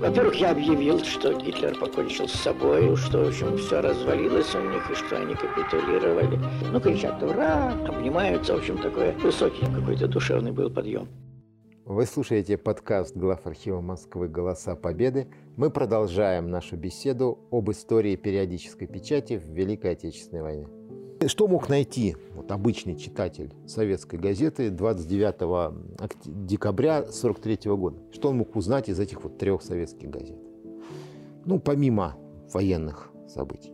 Во-первых, 0.00 0.34
я 0.34 0.50
объявил, 0.50 0.98
что 0.98 1.32
Гитлер 1.32 1.78
покончил 1.78 2.28
с 2.28 2.32
собой, 2.32 2.94
что, 2.96 3.24
в 3.24 3.28
общем, 3.28 3.56
все 3.56 3.80
развалилось 3.80 4.54
у 4.54 4.60
них, 4.60 4.90
и 4.90 4.94
что 4.94 5.16
они 5.16 5.34
капитулировали. 5.34 6.38
Ну, 6.70 6.80
кричат 6.80 7.22
«Ура!», 7.22 7.72
обнимаются, 7.88 8.54
в 8.54 8.58
общем, 8.58 8.76
такой 8.76 9.12
высокий 9.12 9.64
какой-то 9.64 10.06
душевный 10.06 10.52
был 10.52 10.70
подъем. 10.70 11.08
Вы 11.86 12.04
слушаете 12.04 12.58
подкаст 12.58 13.16
глав 13.16 13.46
архива 13.46 13.80
Москвы 13.80 14.28
«Голоса 14.28 14.76
Победы». 14.76 15.28
Мы 15.56 15.70
продолжаем 15.70 16.50
нашу 16.50 16.76
беседу 16.76 17.38
об 17.50 17.70
истории 17.70 18.16
периодической 18.16 18.86
печати 18.86 19.38
в 19.38 19.46
Великой 19.46 19.92
Отечественной 19.92 20.42
войне. 20.42 20.75
Что 21.24 21.48
мог 21.48 21.68
найти 21.68 22.16
вот, 22.34 22.52
обычный 22.52 22.94
читатель 22.96 23.54
советской 23.66 24.16
газеты 24.16 24.70
29 24.70 26.46
декабря 26.46 26.98
1943 26.98 27.72
года? 27.72 27.96
Что 28.12 28.28
он 28.28 28.38
мог 28.38 28.54
узнать 28.54 28.88
из 28.88 29.00
этих 29.00 29.22
вот 29.24 29.38
трех 29.38 29.62
советских 29.62 30.10
газет? 30.10 30.38
Ну, 31.46 31.58
помимо 31.58 32.16
военных 32.52 33.10
событий. 33.28 33.72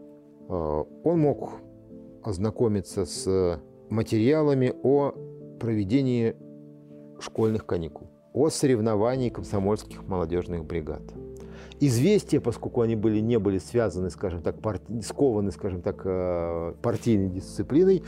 Э, 0.48 0.84
он 1.04 1.20
мог 1.20 1.54
ознакомиться 2.22 3.04
с 3.04 3.60
материалами 3.90 4.72
о 4.82 5.12
проведении 5.58 6.36
школьных 7.18 7.66
каникул, 7.66 8.08
о 8.32 8.50
соревновании 8.50 9.30
комсомольских 9.30 10.04
молодежных 10.06 10.64
бригад– 10.64 11.02
известия, 11.86 12.40
поскольку 12.40 12.82
они 12.82 12.96
были, 12.96 13.20
не 13.20 13.38
были 13.38 13.58
связаны, 13.58 14.10
скажем 14.10 14.42
так, 14.42 14.60
парти... 14.60 15.00
скованы, 15.00 15.50
скажем 15.50 15.82
так, 15.82 16.02
э, 16.04 16.74
партийной 16.80 17.28
дисциплиной, 17.28 18.02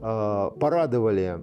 э, 0.00 0.50
порадовали 0.58 1.40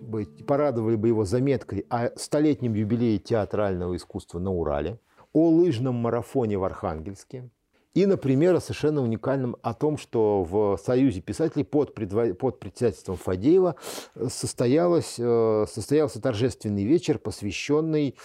бы, 0.00 0.26
порадовали 0.46 0.96
бы 0.96 1.08
его 1.08 1.24
заметкой 1.24 1.84
о 1.88 2.10
столетнем 2.16 2.74
юбилее 2.74 3.18
театрального 3.18 3.96
искусства 3.96 4.38
на 4.38 4.50
Урале, 4.50 4.98
о 5.32 5.48
лыжном 5.48 5.96
марафоне 5.96 6.58
в 6.58 6.64
Архангельске– 6.64 7.50
и, 7.94 8.06
например, 8.06 8.60
совершенно 8.60 9.02
уникальным 9.02 9.56
о 9.62 9.74
том, 9.74 9.98
что 9.98 10.42
в 10.42 10.78
Союзе 10.82 11.20
писателей 11.20 11.64
под, 11.64 11.94
предво... 11.94 12.32
под 12.34 12.58
председательством 12.58 13.16
Фадеева 13.16 13.76
э, 14.14 14.28
состоялось, 14.30 15.16
э, 15.18 15.66
состоялся 15.68 16.20
торжественный 16.20 16.84
вечер, 16.84 17.18
посвященный 17.18 18.16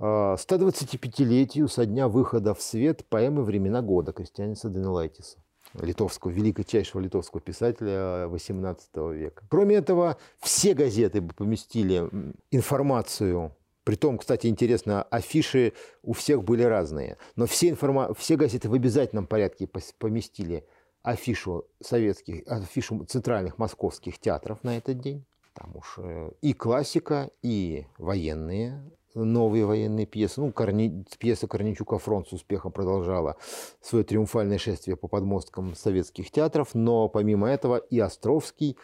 125-летию 0.00 1.66
э, 1.66 1.68
со 1.68 1.86
дня 1.86 2.08
выхода 2.08 2.54
в 2.54 2.62
свет 2.62 3.04
поэмы 3.06 3.44
«Времена 3.44 3.80
года» 3.80 4.12
Кристианиса 4.12 4.68
Данилайтиса 4.68 5.38
литовского, 5.80 6.30
великочайшего 6.30 7.00
литовского 7.00 7.40
писателя 7.40 8.26
XVIII 8.26 9.14
века. 9.14 9.42
Кроме 9.48 9.76
этого, 9.76 10.18
все 10.40 10.74
газеты 10.74 11.22
поместили 11.22 12.10
информацию 12.50 13.54
при 13.84 13.96
том, 13.96 14.18
кстати, 14.18 14.46
интересно, 14.46 15.02
афиши 15.04 15.72
у 16.02 16.12
всех 16.12 16.44
были 16.44 16.62
разные. 16.62 17.18
Но 17.36 17.46
все, 17.46 17.68
информа... 17.68 18.14
все 18.14 18.36
газеты 18.36 18.68
в 18.68 18.74
обязательном 18.74 19.26
порядке 19.26 19.68
поместили 19.98 20.64
афишу 21.02 21.66
советских, 21.80 22.46
афишу 22.46 23.04
центральных 23.04 23.58
московских 23.58 24.18
театров 24.18 24.62
на 24.62 24.76
этот 24.78 25.00
день. 25.00 25.24
Там 25.54 25.76
уж 25.76 25.96
э, 25.98 26.30
и 26.40 26.54
классика, 26.54 27.30
и 27.42 27.86
военные, 27.98 28.82
новые 29.14 29.66
военные 29.66 30.06
пьесы. 30.06 30.40
Ну, 30.40 30.52
Корни... 30.52 31.04
пьеса 31.18 31.46
Корничука 31.46 31.98
«Фронт» 31.98 32.28
с 32.28 32.32
успехом 32.32 32.72
продолжала 32.72 33.36
свое 33.80 34.04
триумфальное 34.04 34.58
шествие 34.58 34.96
по 34.96 35.08
подмосткам 35.08 35.74
советских 35.74 36.30
театров. 36.30 36.70
Но 36.74 37.08
помимо 37.08 37.48
этого 37.48 37.76
и 37.76 37.98
Островский, 37.98 38.76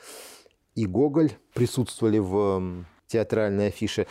и 0.75 0.87
Гоголь 0.87 1.33
присутствовали 1.55 2.19
в 2.19 2.85
театральной 3.07 3.69
афише. 3.69 4.07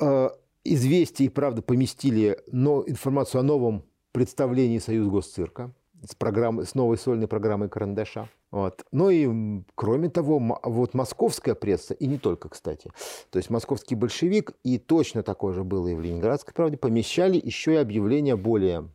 Э, 0.00 0.30
известия 0.64 1.26
и 1.26 1.30
правда 1.30 1.62
поместили 1.62 2.38
но, 2.50 2.84
информацию 2.86 3.40
о 3.40 3.44
новом 3.44 3.84
представлении 4.12 4.78
Союз 4.78 5.08
Госцирка 5.08 5.72
с, 6.06 6.14
программой, 6.14 6.66
с 6.66 6.74
новой 6.74 6.98
сольной 6.98 7.28
программой 7.28 7.68
«Карандаша». 7.68 8.28
Вот. 8.50 8.86
Ну 8.92 9.10
и, 9.10 9.62
кроме 9.74 10.08
того, 10.08 10.58
вот 10.62 10.94
московская 10.94 11.54
пресса, 11.54 11.92
и 11.92 12.06
не 12.06 12.16
только, 12.16 12.48
кстати, 12.48 12.90
то 13.30 13.38
есть 13.38 13.50
московский 13.50 13.94
большевик, 13.94 14.52
и 14.64 14.78
точно 14.78 15.22
такое 15.22 15.52
же 15.52 15.64
было 15.64 15.88
и 15.88 15.94
в 15.94 16.00
Ленинградской 16.00 16.54
правде, 16.54 16.78
помещали 16.78 17.38
еще 17.42 17.74
и 17.74 17.76
объявления 17.76 18.36
более 18.36 18.88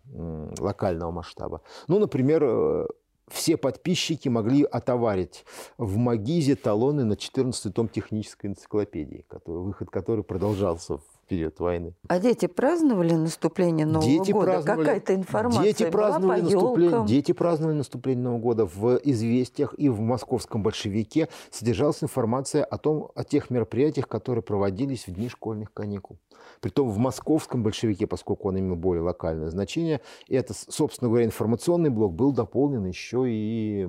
локального 0.59 1.11
масштаба. 1.11 1.61
Ну, 1.87 1.99
например, 1.99 2.43
э, 2.43 2.87
все 3.29 3.57
подписчики 3.57 4.29
могли 4.29 4.63
отоварить. 4.63 5.45
В 5.77 5.97
Магизе 5.97 6.55
талоны 6.55 7.03
на 7.03 7.15
14 7.15 7.73
том 7.73 7.87
технической 7.87 8.51
энциклопедии, 8.51 9.25
который, 9.27 9.61
выход 9.63 9.89
которой 9.89 10.23
продолжался 10.23 10.99
период 11.27 11.59
войны. 11.59 11.93
А 12.07 12.19
дети 12.19 12.47
праздновали 12.47 13.13
наступление 13.13 13.85
Нового 13.85 14.09
дети 14.09 14.31
года? 14.31 14.61
Какая-то 14.63 15.15
информация 15.15 15.63
дети 15.63 15.89
праздновали 15.89 16.41
была 16.41 16.49
по 16.49 16.55
наступление, 16.55 17.07
Дети 17.07 17.31
праздновали 17.31 17.75
наступление 17.75 18.23
Нового 18.23 18.39
года. 18.39 18.65
В 18.65 18.99
«Известиях» 19.03 19.73
и 19.77 19.89
в 19.89 19.99
«Московском 19.99 20.63
большевике» 20.63 21.29
содержалась 21.51 22.03
информация 22.03 22.63
о, 22.63 22.77
том, 22.77 23.11
о 23.15 23.23
тех 23.23 23.49
мероприятиях, 23.49 24.07
которые 24.07 24.43
проводились 24.43 25.07
в 25.07 25.11
дни 25.11 25.29
школьных 25.29 25.73
каникул. 25.73 26.17
Притом 26.61 26.89
в 26.89 26.97
«Московском 26.97 27.63
большевике», 27.63 28.07
поскольку 28.07 28.49
он 28.49 28.59
имел 28.59 28.75
более 28.75 29.03
локальное 29.03 29.49
значение, 29.49 30.01
это, 30.29 30.53
собственно 30.53 31.09
говоря, 31.09 31.25
информационный 31.25 31.89
блок 31.89 32.13
был 32.13 32.31
дополнен 32.31 32.85
еще 32.85 33.23
и 33.27 33.87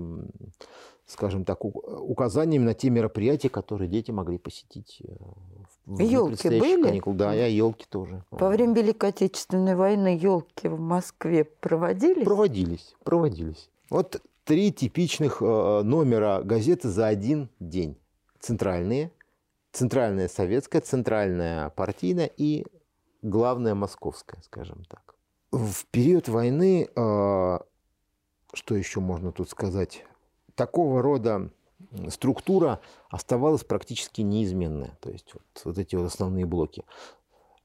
скажем 1.06 1.44
так, 1.44 1.64
указаниями 1.64 2.64
на 2.64 2.74
те 2.74 2.90
мероприятия, 2.90 3.48
которые 3.48 3.88
дети 3.88 4.10
могли 4.10 4.38
посетить 4.38 5.02
э, 5.04 5.12
елки 5.86 6.48
были? 6.48 6.82
каникул. 6.82 7.14
Да, 7.14 7.32
я 7.34 7.46
елки 7.46 7.86
тоже. 7.88 8.24
Во 8.30 8.48
время 8.48 8.74
Великой 8.74 9.10
Отечественной 9.10 9.76
войны 9.76 10.18
елки 10.20 10.68
в 10.68 10.78
Москве 10.78 11.44
проводились? 11.44 12.24
Проводились, 12.24 12.94
проводились. 13.04 13.70
Вот 13.90 14.22
три 14.44 14.72
типичных 14.72 15.42
э, 15.42 15.82
номера 15.82 16.42
газеты 16.42 16.88
за 16.88 17.06
один 17.06 17.48
день. 17.60 17.98
Центральные, 18.40 19.10
центральная 19.72 20.28
советская, 20.28 20.80
центральная 20.80 21.70
партийная 21.70 22.30
и 22.36 22.66
главная 23.22 23.74
московская, 23.74 24.40
скажем 24.42 24.84
так. 24.88 25.14
В 25.50 25.86
период 25.86 26.28
войны, 26.28 26.88
э, 26.94 27.58
что 28.52 28.74
еще 28.74 29.00
можно 29.00 29.32
тут 29.32 29.48
сказать, 29.50 30.04
такого 30.54 31.02
рода 31.02 31.50
структура 32.08 32.80
оставалась 33.08 33.64
практически 33.64 34.22
неизменная. 34.22 34.96
То 35.00 35.10
есть 35.10 35.32
вот, 35.34 35.42
вот 35.64 35.78
эти 35.78 35.96
вот 35.96 36.06
основные 36.06 36.46
блоки. 36.46 36.84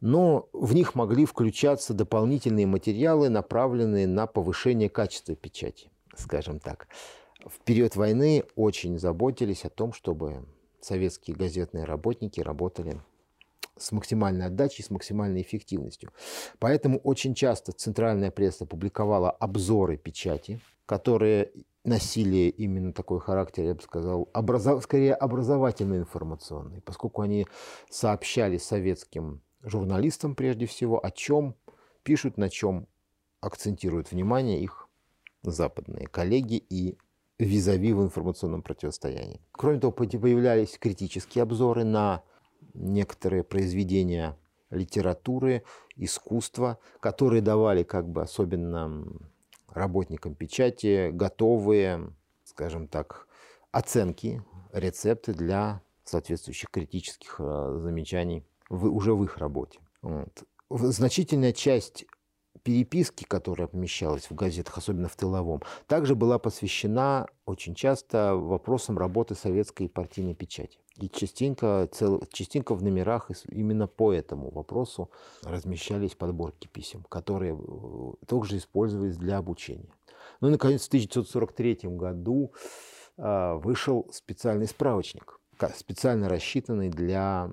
Но 0.02 0.47
в 0.53 0.74
них 0.74 0.96
могли 0.96 1.25
включаться 1.25 1.94
дополнительные 1.94 2.66
материалы, 2.66 3.30
направленные 3.30 4.07
на 4.07 4.28
повышение 4.28 4.90
качества 4.90 5.35
печати, 5.35 5.90
скажем 6.16 6.59
так. 6.59 6.88
В 7.46 7.59
период 7.59 7.96
войны 7.96 8.44
очень 8.56 8.97
заботились 8.97 9.66
о 9.66 9.69
том, 9.69 9.94
чтобы 9.94 10.46
советские 10.81 11.36
газетные 11.36 11.84
работники 11.84 12.40
работали 12.40 13.01
с 13.78 13.91
максимальной 13.91 14.47
отдачей, 14.47 14.84
с 14.84 14.90
максимальной 14.90 15.41
эффективностью. 15.41 16.12
Поэтому 16.59 17.00
очень 17.00 17.34
часто 17.34 17.72
центральная 17.72 18.31
пресса 18.31 18.66
публиковала 18.66 19.31
обзоры 19.31 19.97
печати, 19.97 20.59
которые 20.86 21.51
носили 21.84 22.50
именно 22.50 22.94
такой 22.94 23.19
характер, 23.19 23.63
я 23.63 23.75
бы 23.75 23.81
сказал, 23.81 24.29
образов... 24.34 24.84
скорее 24.84 25.13
образовательно-информационный, 25.13 26.81
поскольку 26.81 27.22
они 27.22 27.47
сообщали 27.90 28.57
советским 28.57 29.41
журналистам 29.62 30.35
прежде 30.35 30.66
всего, 30.66 31.03
о 31.03 31.12
чем 31.12 31.56
пишут, 32.03 32.38
на 32.38 32.50
чем 32.50 32.88
акцентируют 33.41 34.12
внимание 34.12 34.62
их 34.62 34.88
западные 35.44 36.07
коллеги 36.07 36.56
и 36.56 36.97
визави 37.38 37.94
в 37.94 38.03
информационном 38.03 38.62
противостоянии. 38.62 39.41
Кроме 39.51 39.79
того, 39.79 39.94
появлялись 39.94 40.78
критические 40.78 41.44
обзоры 41.44 41.85
на 41.85 42.23
некоторые 42.73 43.44
произведения 43.44 44.38
литературы, 44.69 45.63
искусства, 45.95 46.78
которые 47.00 47.41
давали 47.41 47.83
как 47.83 48.07
бы 48.07 48.21
особенно 48.21 49.06
работникам 49.74 50.36
печати 50.36 51.10
готовые, 51.12 52.13
скажем 52.44 52.88
так, 52.88 53.27
оценки, 53.71 54.44
рецепты 54.71 55.33
для 55.33 55.81
соответствующих 56.04 56.69
критических 56.71 57.36
э, 57.39 57.80
замечаний 57.81 58.44
в, 58.69 58.86
уже 58.86 59.13
в 59.13 59.24
их 59.24 59.38
работе. 59.38 59.80
Вот. 60.01 60.44
Значительная 60.69 61.54
часть 61.54 62.06
переписки, 62.63 63.24
которая 63.24 63.68
помещалась 63.68 64.30
в 64.30 64.36
газетах, 64.36 64.77
особенно 64.77 65.07
в 65.07 65.16
тыловом, 65.16 65.62
также 65.88 66.16
была 66.16 66.39
посвящена 66.39 67.27
очень 67.45 67.75
часто 67.75 68.36
вопросам 68.36 68.98
работы 68.98 69.36
советской 69.36 69.88
партийной 69.88 70.36
печати. 70.36 70.80
И 71.00 71.10
частенько, 71.10 71.88
цел, 71.92 72.22
частенько 72.31 72.75
в 72.75 72.84
номерах 72.84 73.31
именно 73.50 73.88
по 73.88 74.12
этому 74.12 74.51
вопросу 74.51 75.10
размещались 75.44 76.13
подборки 76.13 76.68
писем, 76.68 77.04
которые 77.07 77.57
э, 77.57 78.25
также 78.25 78.57
использовались 78.57 79.16
для 79.16 79.38
обучения. 79.38 79.90
Ну 80.42 80.50
и, 80.50 80.51
наконец, 80.51 80.84
в 80.84 80.88
1943 80.88 81.90
году 81.96 82.51
э, 83.18 83.54
вышел 83.63 84.10
специальный 84.12 84.68
справочник, 84.68 85.40
специально 85.75 86.28
рассчитанный 86.28 86.90
для 86.90 87.50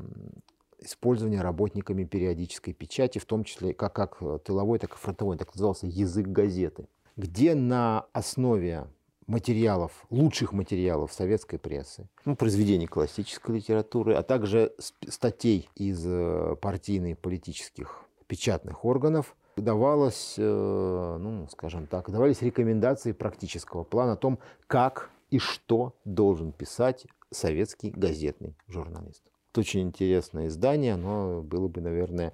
использования 0.81 1.41
работниками 1.41 2.05
периодической 2.05 2.75
печати, 2.75 3.19
в 3.19 3.27
том 3.27 3.45
числе 3.45 3.75
как, 3.75 3.95
как 3.95 4.19
тыловой, 4.45 4.81
так 4.81 4.95
и 4.95 4.97
фронтовой, 4.97 5.37
так 5.37 5.55
назывался 5.55 5.87
язык 5.87 6.27
газеты, 6.27 6.89
где 7.17 7.55
на 7.55 8.07
основе 8.13 8.89
материалов, 9.27 9.93
лучших 10.11 10.53
материалов 10.53 11.13
советской 11.13 11.59
прессы, 11.59 12.09
ну, 12.25 12.37
произведений 12.37 12.87
классической 12.87 13.57
литературы, 13.57 14.15
а 14.15 14.23
также 14.23 14.73
статей 15.09 15.69
из 15.75 16.05
э, 16.07 16.57
партийных 16.61 17.19
политических 17.19 18.05
печатных 18.27 18.85
органов, 18.85 19.35
давалось, 19.57 20.35
э, 20.37 21.17
ну, 21.21 21.49
скажем 21.51 21.87
так, 21.87 22.11
давались 22.11 22.43
рекомендации 22.43 23.13
практического 23.13 23.85
плана 23.85 24.13
о 24.13 24.17
том, 24.17 24.39
как 24.67 25.11
и 25.31 25.39
что 25.39 25.95
должен 26.05 26.53
писать 26.53 27.07
советский 27.31 27.91
газетный 27.91 28.55
журналист. 28.69 29.23
Это 29.53 29.61
очень 29.61 29.81
интересное 29.81 30.49
издание, 30.49 30.95
оно 30.95 31.43
было 31.43 31.69
бы, 31.69 31.81
наверное, 31.81 32.33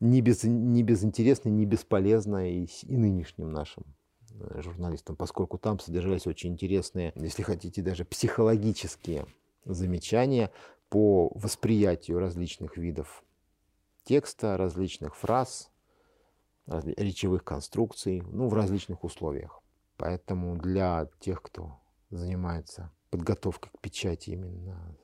не, 0.00 0.20
без, 0.20 0.42
не 0.42 0.82
безинтересно, 0.82 1.48
не 1.48 1.64
бесполезно 1.64 2.50
и, 2.50 2.66
и 2.82 2.96
нынешним 2.96 3.52
нашим 3.52 3.84
журналистам, 4.56 5.16
поскольку 5.16 5.58
там 5.58 5.78
содержались 5.78 6.26
очень 6.26 6.52
интересные, 6.52 7.12
если 7.16 7.42
хотите, 7.42 7.82
даже 7.82 8.04
психологические 8.04 9.26
замечания 9.64 10.50
по 10.88 11.30
восприятию 11.34 12.18
различных 12.18 12.76
видов 12.76 13.24
текста, 14.04 14.56
различных 14.56 15.16
фраз, 15.16 15.70
речевых 16.66 17.44
конструкций, 17.44 18.22
ну, 18.22 18.48
в 18.48 18.54
различных 18.54 19.04
условиях. 19.04 19.62
Поэтому 19.96 20.56
для 20.56 21.08
тех, 21.20 21.42
кто 21.42 21.78
занимается 22.10 22.92
подготовкой 23.10 23.70
к 23.72 23.80
печати 23.80 24.30
именно 24.30 24.96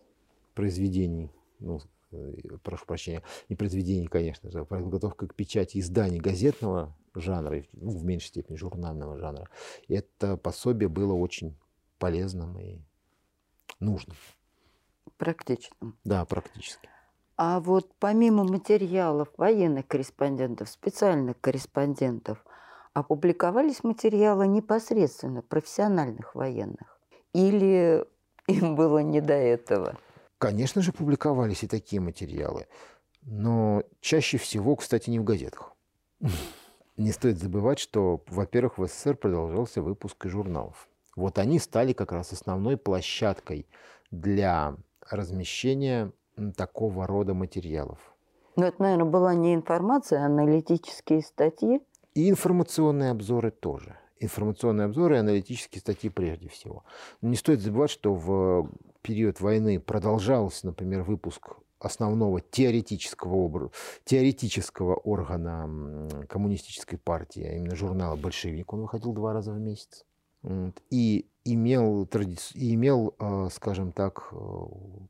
произведений, 0.55 1.31
ну, 1.59 1.79
э, 1.79 1.81
прошу 2.63 2.87
прощения, 2.87 3.23
не 3.49 3.57
произведений, 3.57 4.07
конечно 4.07 4.51
же, 4.51 4.61
а 4.61 4.65
подготовка 4.65 5.27
к 5.27 5.35
печати 5.35 5.79
изданий 5.79 6.21
газетного 6.21 6.97
жанра, 7.15 7.65
ну, 7.73 7.91
в 7.91 8.05
меньшей 8.05 8.29
степени 8.29 8.57
журнального 8.57 9.19
жанра. 9.19 9.49
Это 9.89 10.37
пособие 10.37 10.89
было 10.89 11.13
очень 11.13 11.57
полезным 11.99 12.59
и 12.59 12.81
нужным. 13.81 14.17
Практичным. 15.17 15.99
Да, 16.05 16.25
практически. 16.25 16.89
А 17.37 17.61
вот 17.61 17.93
помимо 17.99 18.45
материалов 18.45 19.29
военных 19.37 19.87
корреспондентов, 19.87 20.69
специальных 20.69 21.41
корреспондентов, 21.41 22.45
опубликовались 22.93 23.85
материалы 23.85 24.47
непосредственно 24.47 25.43
профессиональных 25.43 26.35
военных? 26.35 27.01
Или 27.33 28.05
им 28.47 28.77
было 28.77 28.99
не 28.99 29.21
до 29.21 29.35
этого? 29.35 29.99
Конечно 30.43 30.83
же, 30.83 30.93
публиковались 30.93 31.63
и 31.63 31.69
такие 31.69 32.03
материалы. 32.03 32.67
Но 33.23 33.85
чаще 34.01 34.39
всего, 34.39 34.75
кстати, 34.75 35.09
не 35.09 35.21
в 35.21 35.23
газетах. 35.23 35.73
Не 36.97 37.13
стоит 37.13 37.39
забывать, 37.39 37.79
что, 37.79 38.25
во-первых, 38.27 38.77
в 38.77 38.89
СССР 38.89 39.15
продолжался 39.15 39.83
выпуск 39.83 40.27
журналов. 40.27 40.89
Вот 41.15 41.39
они 41.39 41.61
стали 41.61 41.93
как 41.93 42.11
раз 42.11 42.33
основной 42.33 42.77
площадкой 42.77 43.69
для 44.11 44.75
размещения 45.09 46.11
такого 46.57 47.07
рода 47.07 47.35
материалов. 47.35 48.01
Но 48.57 48.67
это, 48.67 48.83
наверное, 48.83 49.09
была 49.09 49.35
не 49.35 49.55
информация, 49.55 50.25
а 50.25 50.27
аналитические 50.27 51.23
статьи. 51.23 51.83
И 52.15 52.29
информационные 52.29 53.13
обзоры 53.13 53.53
тоже. 53.53 53.97
Информационные 54.19 54.87
обзоры 54.87 55.15
и 55.15 55.19
аналитические 55.21 55.81
статьи 55.81 56.11
прежде 56.11 56.49
всего. 56.49 56.83
Но 57.21 57.29
не 57.29 57.37
стоит 57.37 57.61
забывать, 57.61 57.91
что 57.91 58.13
в 58.13 58.69
период 59.03 59.41
войны 59.41 59.81
продолжался, 59.81 60.67
например, 60.67 61.03
выпуск 61.03 61.57
основного 61.79 62.41
теоретического, 62.41 63.71
теоретического 64.05 64.95
органа 64.95 66.09
коммунистической 66.29 66.99
партии, 66.99 67.45
а 67.45 67.57
именно 67.57 67.75
журнала 67.75 68.17
«Большевик». 68.17 68.73
Он 68.73 68.83
выходил 68.83 69.13
два 69.13 69.33
раза 69.33 69.53
в 69.53 69.59
месяц. 69.59 70.05
И 70.91 71.27
имел, 71.45 72.09
и 72.55 72.75
имел 72.75 73.15
а, 73.19 73.49
скажем 73.51 73.93
так, 73.93 74.29
э, 74.33 74.37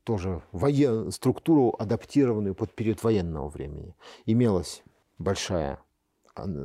тоже 0.03 0.41
воен... 0.51 1.11
структуру, 1.11 1.75
адаптированную 1.77 2.55
под 2.55 2.73
период 2.75 3.03
военного 3.03 3.49
времени. 3.49 3.95
Имелась 4.25 4.83
большая 5.17 5.79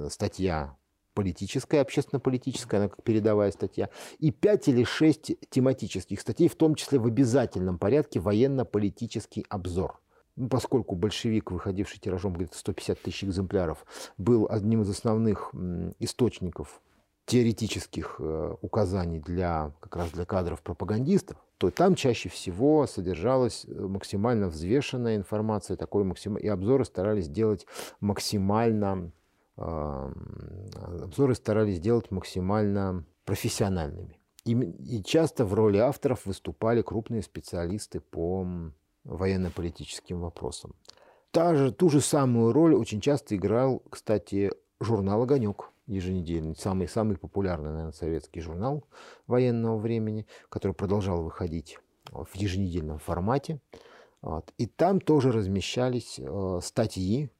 статья 0.08 0.76
политическая, 1.18 1.80
общественно-политическая, 1.80 2.76
она 2.76 2.88
как 2.88 3.02
передовая 3.02 3.50
статья, 3.50 3.90
и 4.20 4.30
пять 4.30 4.68
или 4.68 4.84
шесть 4.84 5.32
тематических 5.50 6.20
статей, 6.20 6.46
в 6.46 6.54
том 6.54 6.76
числе 6.76 7.00
в 7.00 7.06
обязательном 7.06 7.76
порядке 7.76 8.20
военно-политический 8.20 9.44
обзор. 9.48 10.00
Ну, 10.36 10.48
поскольку 10.48 10.94
большевик, 10.94 11.50
выходивший 11.50 11.98
тиражом 11.98 12.34
где-то 12.34 12.56
150 12.56 13.00
тысяч 13.00 13.24
экземпляров, 13.24 13.84
был 14.16 14.46
одним 14.48 14.82
из 14.82 14.90
основных 14.90 15.52
источников 15.98 16.80
теоретических 17.26 18.14
э, 18.20 18.54
указаний 18.62 19.18
для, 19.18 19.72
как 19.80 19.96
раз 19.96 20.12
для 20.12 20.24
кадров 20.24 20.62
пропагандистов, 20.62 21.36
то 21.58 21.72
там 21.72 21.96
чаще 21.96 22.28
всего 22.28 22.86
содержалась 22.86 23.66
э, 23.66 23.72
максимально 23.72 24.46
взвешенная 24.46 25.16
информация, 25.16 25.76
такой 25.76 26.04
максим... 26.04 26.36
и 26.36 26.46
обзоры 26.46 26.84
старались 26.84 27.28
делать 27.28 27.66
максимально 27.98 29.10
обзоры 29.58 31.34
старались 31.34 31.80
делать 31.80 32.10
максимально 32.10 33.04
профессиональными. 33.24 34.18
И, 34.44 34.52
и 34.52 35.02
часто 35.02 35.44
в 35.44 35.52
роли 35.52 35.78
авторов 35.78 36.24
выступали 36.24 36.82
крупные 36.82 37.22
специалисты 37.22 38.00
по 38.00 38.46
военно-политическим 39.04 40.20
вопросам. 40.20 40.74
Та 41.30 41.54
же, 41.54 41.72
ту 41.72 41.90
же 41.90 42.00
самую 42.00 42.52
роль 42.52 42.74
очень 42.74 43.00
часто 43.00 43.36
играл, 43.36 43.82
кстати, 43.90 44.50
журнал 44.80 45.22
«Огонек» 45.22 45.70
еженедельный, 45.86 46.54
самый, 46.54 46.86
самый 46.86 47.16
популярный, 47.16 47.70
наверное, 47.70 47.92
советский 47.92 48.40
журнал 48.40 48.84
военного 49.26 49.78
времени, 49.78 50.26
который 50.48 50.72
продолжал 50.72 51.22
выходить 51.22 51.78
в 52.10 52.34
еженедельном 52.34 52.98
формате. 52.98 53.60
Вот. 54.20 54.52
И 54.58 54.66
там 54.66 55.00
тоже 55.00 55.32
размещались 55.32 56.18
э, 56.18 56.60
статьи 56.62 57.30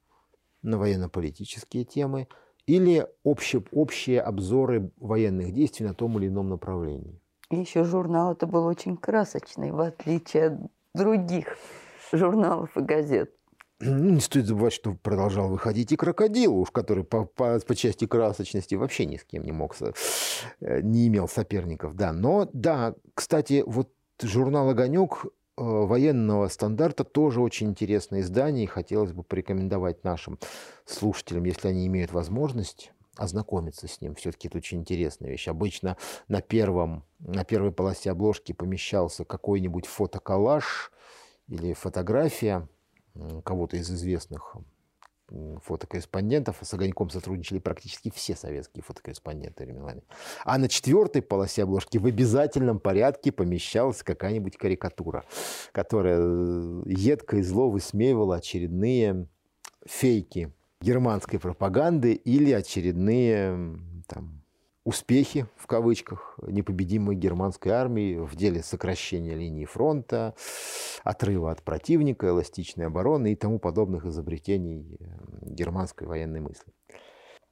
на 0.62 0.78
военно-политические 0.78 1.84
темы 1.84 2.28
или 2.66 3.06
общие, 3.24 3.64
общие 3.72 4.20
обзоры 4.20 4.90
военных 4.96 5.52
действий 5.52 5.86
на 5.86 5.94
том 5.94 6.18
или 6.18 6.28
ином 6.28 6.48
направлении. 6.48 7.20
И 7.50 7.56
еще 7.56 7.84
журнал 7.84 8.32
это 8.32 8.46
был 8.46 8.66
очень 8.66 8.96
красочный, 8.96 9.70
в 9.70 9.80
отличие 9.80 10.46
от 10.48 10.60
других 10.94 11.56
журналов 12.12 12.76
и 12.76 12.80
газет. 12.80 13.32
Ну, 13.80 14.10
не 14.10 14.20
стоит 14.20 14.46
забывать, 14.46 14.72
что 14.72 14.94
продолжал 14.94 15.48
выходить 15.48 15.92
и 15.92 15.96
крокодил, 15.96 16.56
уж 16.56 16.70
который 16.72 17.04
по, 17.04 17.24
по, 17.24 17.60
по 17.60 17.74
части 17.76 18.06
красочности 18.06 18.74
вообще 18.74 19.06
ни 19.06 19.16
с 19.16 19.24
кем 19.24 19.44
не 19.44 19.52
мог, 19.52 19.76
э, 19.80 20.80
не 20.82 21.06
имел 21.06 21.28
соперников. 21.28 21.94
Да, 21.94 22.12
но 22.12 22.50
да, 22.52 22.94
кстати, 23.14 23.62
вот 23.64 23.90
журнал 24.20 24.68
«Огонек» 24.68 25.26
военного 25.58 26.48
стандарта 26.48 27.04
тоже 27.04 27.40
очень 27.40 27.68
интересное 27.68 28.20
издание, 28.20 28.64
и 28.64 28.68
хотелось 28.68 29.12
бы 29.12 29.22
порекомендовать 29.22 30.04
нашим 30.04 30.38
слушателям, 30.84 31.44
если 31.44 31.68
они 31.68 31.86
имеют 31.86 32.12
возможность, 32.12 32.92
ознакомиться 33.16 33.88
с 33.88 34.00
ним. 34.00 34.14
Все-таки 34.14 34.48
это 34.48 34.58
очень 34.58 34.80
интересная 34.80 35.30
вещь. 35.30 35.48
Обычно 35.48 35.96
на, 36.28 36.40
первом, 36.40 37.04
на 37.18 37.44
первой 37.44 37.72
полосе 37.72 38.12
обложки 38.12 38.52
помещался 38.52 39.24
какой-нибудь 39.24 39.86
фотоколлаж 39.86 40.92
или 41.48 41.72
фотография 41.72 42.68
кого-то 43.44 43.76
из 43.76 43.90
известных 43.90 44.56
фотокорреспондентов. 45.64 46.56
С 46.62 46.74
«Огоньком» 46.74 47.10
сотрудничали 47.10 47.58
практически 47.58 48.10
все 48.10 48.34
советские 48.34 48.82
фотокорреспонденты 48.82 49.64
временами. 49.64 50.02
А 50.44 50.58
на 50.58 50.68
четвертой 50.68 51.22
полосе 51.22 51.64
обложки 51.64 51.98
в 51.98 52.06
обязательном 52.06 52.80
порядке 52.80 53.32
помещалась 53.32 54.02
какая-нибудь 54.02 54.56
карикатура, 54.56 55.24
которая 55.72 56.18
э, 56.20 56.82
едко 56.86 57.36
и 57.36 57.42
зло 57.42 57.70
высмеивала 57.70 58.36
очередные 58.36 59.26
фейки 59.86 60.52
германской 60.80 61.38
пропаганды 61.38 62.12
или 62.12 62.52
очередные 62.52 63.78
там, 64.06 64.37
успехи, 64.88 65.46
в 65.56 65.66
кавычках, 65.66 66.38
непобедимой 66.40 67.14
германской 67.14 67.72
армии 67.72 68.16
в 68.16 68.34
деле 68.36 68.62
сокращения 68.62 69.34
линии 69.34 69.66
фронта, 69.66 70.34
отрыва 71.04 71.50
от 71.50 71.62
противника, 71.62 72.28
эластичной 72.28 72.86
обороны 72.86 73.32
и 73.32 73.36
тому 73.36 73.58
подобных 73.58 74.06
изобретений 74.06 74.96
э, 74.98 75.04
германской 75.42 76.06
военной 76.06 76.40
мысли. 76.40 76.72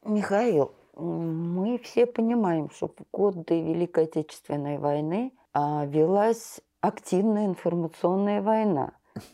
Михаил, 0.02 0.72
мы 0.96 1.78
все 1.78 2.06
понимаем, 2.06 2.70
что 2.70 2.88
в 2.88 3.04
годы 3.12 3.60
Великой 3.60 4.04
Отечественной 4.04 4.78
войны 4.78 5.32
а, 5.52 5.84
велась 5.84 6.62
активная 6.80 7.44
информационная 7.44 8.40
война, 8.40 8.92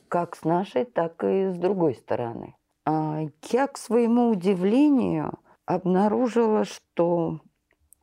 как 0.09 0.35
с 0.35 0.43
нашей, 0.43 0.87
так 0.87 1.23
и 1.23 1.51
с 1.51 1.57
другой 1.57 1.95
стороны. 1.95 2.57
А, 2.85 3.21
я, 3.51 3.69
к 3.69 3.79
своему 3.79 4.31
удивлению, 4.31 5.39
обнаружила, 5.67 6.65
что 6.65 7.39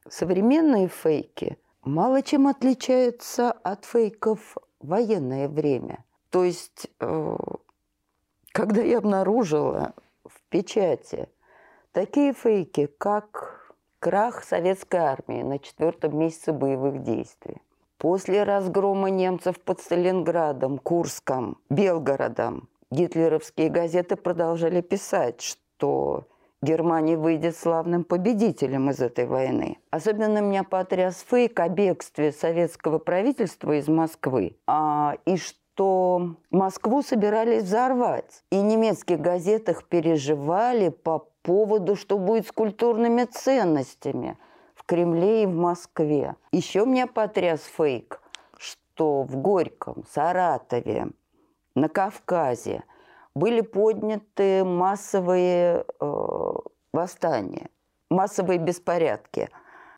современные 0.10 0.88
фейки 0.88 1.58
мало 1.84 2.22
чем 2.22 2.48
отличаются 2.48 3.52
от 3.52 3.86
фейков 3.86 4.58
в 4.80 4.88
военное 4.88 5.48
время. 5.48 6.04
То 6.30 6.44
есть, 6.44 6.88
э, 7.00 7.38
когда 8.52 8.82
я 8.82 9.00
обнаружила 9.00 9.94
в 10.26 10.42
печати 10.50 11.30
такие 11.92 12.34
фейки, 12.34 12.88
как 12.98 13.74
крах 14.00 14.44
советской 14.44 14.98
армии 14.98 15.42
на 15.42 15.60
четвертом 15.60 16.18
месяце 16.18 16.54
боевых 16.54 17.04
действий, 17.04 17.58
после 17.98 18.44
разгрома 18.44 19.10
немцев 19.10 19.60
под 19.60 19.82
Сталинградом, 19.82 20.78
Курском, 20.78 21.58
Белгородом, 21.70 22.70
гитлеровские 22.92 23.70
газеты 23.70 24.16
продолжали 24.16 24.82
писать, 24.82 25.42
что 25.42 26.28
Германия 26.62 27.16
выйдет 27.16 27.56
славным 27.56 28.04
победителем 28.04 28.90
из 28.90 29.00
этой 29.00 29.26
войны. 29.26 29.78
Особенно 29.92 30.40
меня 30.40 30.64
потряс 30.64 31.26
фейк 31.30 31.58
о 31.62 31.70
бегстве 31.70 32.34
советского 32.34 33.00
правительства 33.00 33.78
из 33.78 33.88
Москвы. 33.88 34.58
А, 34.68 35.16
и 35.26 35.38
что 35.38 36.36
Москву 36.52 37.02
собирались 37.02 37.64
взорвать. 37.64 38.44
И 38.52 38.58
в 38.58 38.64
немецких 38.64 39.22
газетах 39.22 39.86
переживали 39.86 40.90
по 40.90 41.30
поводу, 41.44 41.96
что 41.96 42.18
будет 42.18 42.46
с 42.46 42.52
культурными 42.52 43.24
ценностями 43.24 44.38
в 44.76 44.84
Кремле 44.84 45.44
и 45.44 45.46
в 45.46 45.56
Москве. 45.56 46.36
Еще 46.52 46.86
меня 46.86 47.08
потряс 47.08 47.62
фейк, 47.62 48.22
что 48.58 49.24
в 49.24 49.38
Горьком, 49.38 50.04
Саратове, 50.12 51.08
на 51.74 51.88
Кавказе– 51.88 52.84
были 53.40 53.62
подняты 53.62 54.64
массовые 54.64 55.86
э, 56.00 56.54
восстания, 56.94 57.70
массовые 58.10 58.60
беспорядки. 58.60 59.50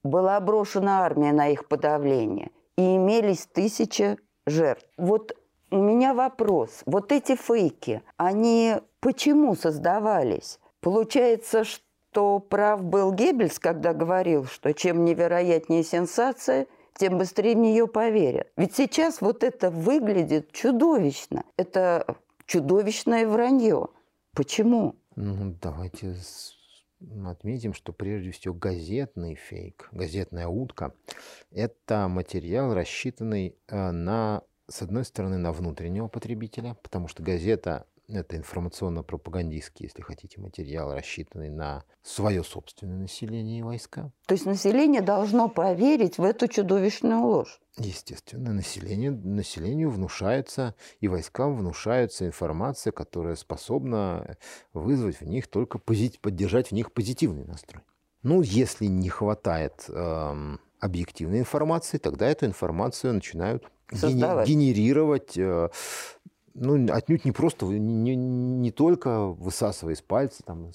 Была 0.04 0.40
брошена 0.40 1.04
армия 1.06 1.34
на 1.34 1.50
их 1.50 1.68
подавление. 1.68 2.52
И 2.78 2.96
имелись 2.96 3.46
тысячи 3.46 4.18
жертв. 4.46 4.88
Вот 4.98 5.36
у 5.72 5.78
меня 5.78 6.14
вопрос. 6.14 6.82
Вот 6.86 7.12
эти 7.12 7.36
фейки, 7.36 8.02
они 8.18 8.76
почему 9.00 9.56
создавались? 9.56 10.60
Получается, 10.80 11.64
что 11.64 12.40
прав 12.40 12.84
был 12.84 13.12
Геббельс, 13.12 13.60
когда 13.60 13.94
говорил, 13.94 14.46
что 14.46 14.74
чем 14.74 15.06
невероятнее 15.06 15.84
сенсация, 15.84 16.68
тем 16.96 17.18
быстрее 17.18 17.56
в 17.56 17.60
нее 17.60 17.88
поверят. 17.88 18.48
Ведь 18.58 18.76
сейчас 18.76 19.22
вот 19.22 19.44
это 19.44 19.70
выглядит 19.70 20.52
чудовищно. 20.52 21.44
Это 21.58 22.18
чудовищное 22.52 23.26
вранье. 23.28 23.88
Почему? 24.34 24.96
Ну, 25.16 25.56
давайте 25.62 26.18
отметим, 27.26 27.74
что 27.74 27.94
прежде 27.94 28.32
всего 28.32 28.54
газетный 28.54 29.36
фейк, 29.36 29.88
газетная 29.94 30.48
утка– 30.48 30.94
это 31.52 32.10
материал, 32.10 32.74
рассчитанный 32.74 33.56
э, 33.68 33.92
на, 33.92 34.42
с 34.68 34.82
одной 34.82 35.06
стороны, 35.06 35.38
на 35.38 35.54
внутреннего 35.54 36.10
потребителя, 36.10 36.76
потому 36.84 37.08
что 37.08 37.24
газета 37.24 37.88
это 38.12 38.38
информационно-пропагандистский, 38.38 39.86
если 39.86 40.02
хотите, 40.02 40.40
материал, 40.40 40.94
рассчитанный 40.94 41.50
на 41.50 41.84
свое 42.04 42.44
собственное 42.44 42.98
население 42.98 43.60
и 43.60 43.64
войска. 43.64 44.12
То 44.28 44.34
есть 44.34 44.46
население 44.46 45.02
должно 45.02 45.50
поверить 45.50 46.18
в 46.18 46.24
эту 46.24 46.48
чудовищную 46.48 47.22
ложь? 47.22 47.60
Естественно, 47.78 48.54
население, 48.54 49.12
населению 49.12 49.90
внушается, 49.90 50.76
и 51.00 51.08
войскам 51.08 51.56
внушается 51.56 52.26
информация, 52.26 52.92
которая 52.92 53.36
способна 53.36 54.38
вызвать 54.74 55.22
в 55.22 55.26
них 55.26 55.48
только 55.48 55.80
позит, 55.80 56.20
поддержать 56.20 56.70
в 56.70 56.72
них 56.74 56.92
позитивный 56.92 57.46
настрой. 57.46 57.84
Ну, 58.24 58.42
если 58.42 58.86
не 58.86 59.10
хватает 59.10 59.86
эм, 59.90 60.60
объективной 60.80 61.40
информации, 61.40 61.98
тогда 61.98 62.28
эту 62.28 62.46
информацию 62.46 63.14
начинают 63.14 63.72
Создавать. 63.92 64.48
генерировать 64.48 65.38
э, 65.38 65.70
ну, 66.54 66.94
отнюдь 66.94 67.26
не 67.26 67.32
просто, 67.32 67.66
не, 67.66 68.16
не 68.16 68.72
только 68.72 69.28
высасывая 69.28 69.94
из 69.94 70.02
пальца, 70.02 70.44
там, 70.44 70.72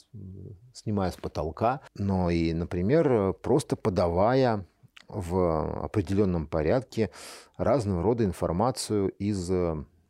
снимая 0.72 1.10
с 1.10 1.16
потолка, 1.16 1.80
но 1.94 2.30
и, 2.30 2.52
например, 2.52 3.34
просто 3.34 3.76
подавая 3.76 4.66
в 5.08 5.84
определенном 5.84 6.46
порядке 6.46 7.10
разного 7.56 8.02
рода 8.02 8.24
информацию 8.24 9.10
из 9.10 9.50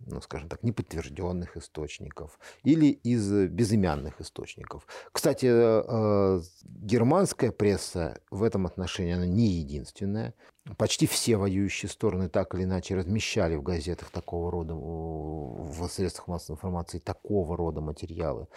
ну, 0.06 0.20
скажем 0.20 0.48
так, 0.48 0.62
неподтвержденных 0.62 1.56
источников 1.56 2.38
или 2.62 2.86
из 2.86 3.28
безымянных 3.48 4.20
источников. 4.20 4.86
Кстати, 5.10 5.46
э, 5.46 6.40
германская 6.64 7.50
пресса 7.50 8.20
в 8.30 8.42
этом 8.42 8.66
отношении 8.66 9.14
она 9.14 9.26
не 9.26 9.48
единственная. 9.48 10.34
Почти 10.76 11.06
все 11.06 11.36
воюющие 11.36 11.88
стороны 11.88 12.28
так 12.28 12.54
или 12.54 12.64
иначе 12.64 12.96
размещали 12.96 13.54
в 13.56 13.62
газетах 13.62 14.10
такого 14.10 14.50
рода, 14.50 14.74
в 14.74 15.88
средствах 15.88 16.28
массовой 16.28 16.56
информации 16.56 16.98
такого 16.98 17.56
рода 17.56 17.80
материалы. 17.80 18.48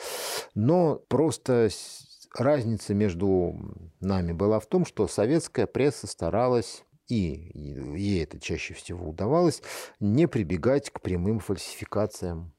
Но 0.55 0.95
просто 1.07 1.69
разница 2.33 2.93
между 2.93 3.55
нами 3.99 4.33
была 4.33 4.59
в 4.59 4.65
том, 4.65 4.85
что 4.85 5.07
советская 5.07 5.67
пресса 5.67 6.07
старалась 6.07 6.83
и 7.09 7.51
ей 7.55 8.23
это 8.23 8.39
чаще 8.39 8.75
всего 8.75 9.09
удавалось, 9.09 9.61
не 9.99 10.27
прибегать 10.27 10.91
к 10.91 11.01
прямым 11.01 11.39
фальсификациям 11.39 12.53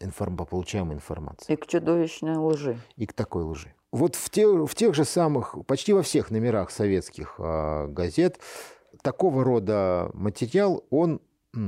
информ... 0.00 0.36
по 0.36 0.44
получаемой 0.44 0.94
информации. 0.94 1.52
И 1.52 1.56
к 1.56 1.66
чудовищной 1.66 2.36
лжи. 2.36 2.80
И 2.96 3.06
к 3.06 3.12
такой 3.12 3.44
лжи. 3.44 3.74
Вот 3.90 4.16
в, 4.16 4.30
те, 4.30 4.46
в 4.46 4.74
тех 4.74 4.94
же 4.94 5.04
самых, 5.04 5.56
почти 5.66 5.92
во 5.92 6.02
всех 6.02 6.30
номерах 6.30 6.70
советских 6.70 7.36
э, 7.38 7.86
газет 7.88 8.38
такого 9.02 9.44
рода 9.44 10.10
материал, 10.12 10.84
он, 10.90 11.20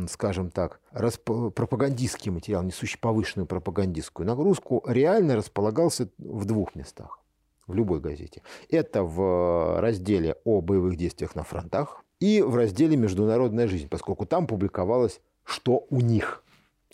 скажем 0.09 0.51
так, 0.51 0.81
расп... 0.91 1.25
пропагандистский 1.55 2.31
материал, 2.31 2.63
несущий 2.63 2.99
повышенную 2.99 3.47
пропагандистскую 3.47 4.27
нагрузку, 4.27 4.83
реально 4.87 5.37
располагался 5.37 6.09
в 6.19 6.45
двух 6.45 6.75
местах 6.75 7.21
в 7.67 7.75
любой 7.75 8.01
газете. 8.01 8.43
Это 8.69 9.03
в 9.03 9.81
разделе 9.81 10.37
о 10.45 10.61
боевых 10.61 10.97
действиях 10.97 11.35
на 11.35 11.45
фронтах 11.45 12.05
и 12.19 12.43
в 12.43 12.55
разделе 12.55 12.97
«Международная 12.97 13.67
жизнь», 13.67 13.89
поскольку 13.89 14.27
там 14.27 14.47
публиковалось, 14.47 15.21
что 15.45 15.87
у 15.89 16.01
них. 16.01 16.43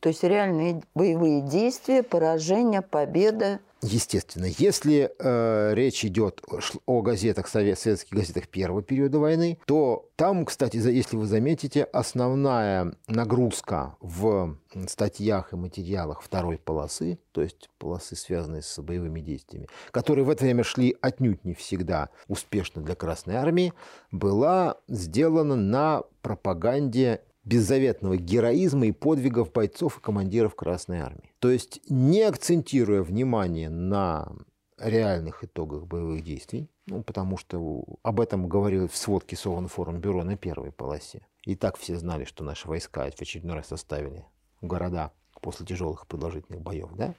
То 0.00 0.11
есть 0.11 0.23
реальные 0.23 0.83
боевые 0.95 1.40
действия, 1.40 2.02
поражение, 2.02 2.83
победа. 2.83 3.59
Естественно, 3.87 4.47
если 4.59 5.12
э, 5.16 5.75
речь 5.75 6.05
идет 6.05 6.43
о 6.87 7.02
газетах, 7.02 7.47
советских 7.47 8.11
газетах 8.11 8.49
первого 8.49 8.83
периода 8.83 9.21
войны, 9.21 9.59
то 9.64 10.11
там, 10.16 10.45
кстати, 10.45 10.76
если 10.76 11.16
вы 11.16 11.26
заметите, 11.26 11.85
основная 11.85 12.95
нагрузка 13.07 13.97
в 14.00 14.59
статьях 14.88 15.52
и 15.52 15.57
материалах 15.57 16.21
второй 16.21 16.59
полосы, 16.59 17.21
то 17.31 17.43
есть 17.43 17.71
полосы, 17.78 18.16
связанные 18.16 18.62
с 18.62 18.83
боевыми 18.83 19.21
действиями, 19.21 19.69
которые 19.93 20.25
в 20.25 20.31
это 20.31 20.45
время 20.45 20.64
шли 20.64 20.97
отнюдь 21.00 21.45
не 21.45 21.55
всегда 21.55 22.11
успешно 22.26 22.83
для 22.83 22.97
Красной 22.97 23.37
Армии, 23.37 23.73
была 24.11 24.78
сделана 24.88 25.55
на 25.55 26.02
пропаганде 26.23 27.21
беззаветного 27.46 28.16
героизма 28.16 28.86
и 28.86 28.92
подвигов 28.92 29.52
бойцов 29.52 29.98
и 29.98 30.00
командиров 30.02 30.54
Красной 30.54 30.98
Армии. 30.98 31.32
То 31.38 31.50
есть 31.50 31.80
не 31.88 32.22
акцентируя 32.22 33.02
внимание 33.02 33.70
на 33.70 34.32
реальных 34.78 35.44
итогах 35.44 35.86
боевых 35.86 36.22
действий, 36.22 36.68
ну, 36.86 37.02
потому 37.02 37.38
что 37.38 37.84
об 38.02 38.20
этом 38.20 38.48
говорил 38.48 38.88
в 38.88 38.96
сводке 38.96 39.36
Совинформбюро 39.36 40.22
на 40.24 40.36
первой 40.36 40.72
полосе. 40.72 41.26
И 41.44 41.54
так 41.54 41.78
все 41.78 41.96
знали, 41.96 42.24
что 42.24 42.44
наши 42.44 42.68
войска 42.68 43.08
в 43.10 43.22
очередной 43.22 43.56
раз 43.56 43.72
оставили 43.72 44.26
города 44.60 45.12
после 45.40 45.64
тяжелых 45.64 46.06
продолжительных 46.06 46.60
боев. 46.60 46.90
Да? 46.94 47.14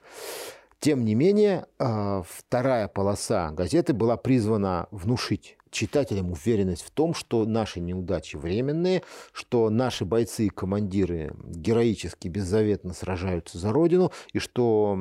Тем 0.79 1.05
не 1.05 1.15
менее, 1.15 1.65
а, 1.79 2.24
вторая 2.24 2.88
полоса 2.88 3.51
газеты 3.51 3.93
была 3.93 4.17
призвана 4.17 4.88
внушить 4.91 5.57
читателям 5.72 6.32
уверенность 6.32 6.84
в 6.84 6.92
том, 6.92 7.14
что 7.14 7.46
наши 7.46 7.80
неудачи 7.80 8.36
временные, 8.36 9.04
что 9.32 9.70
наши 9.70 10.06
бойцы 10.06 10.48
и 10.48 10.50
командиры 10.50 11.34
героически, 11.44 12.28
беззаветно 12.28 12.94
сражаются 12.94 13.58
за 13.58 13.72
Родину, 13.72 14.12
и 14.34 14.40
что 14.40 14.98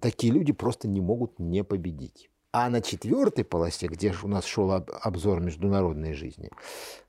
такие 0.00 0.32
люди 0.32 0.52
просто 0.52 0.88
не 0.88 1.00
могут 1.00 1.38
не 1.38 1.64
победить. 1.64 2.30
А 2.52 2.70
на 2.70 2.80
четвертой 2.80 3.44
полосе, 3.44 3.88
где 3.88 4.14
у 4.22 4.28
нас 4.28 4.44
шел 4.44 4.70
обзор 4.70 5.40
международной 5.40 6.12
жизни, 6.12 6.50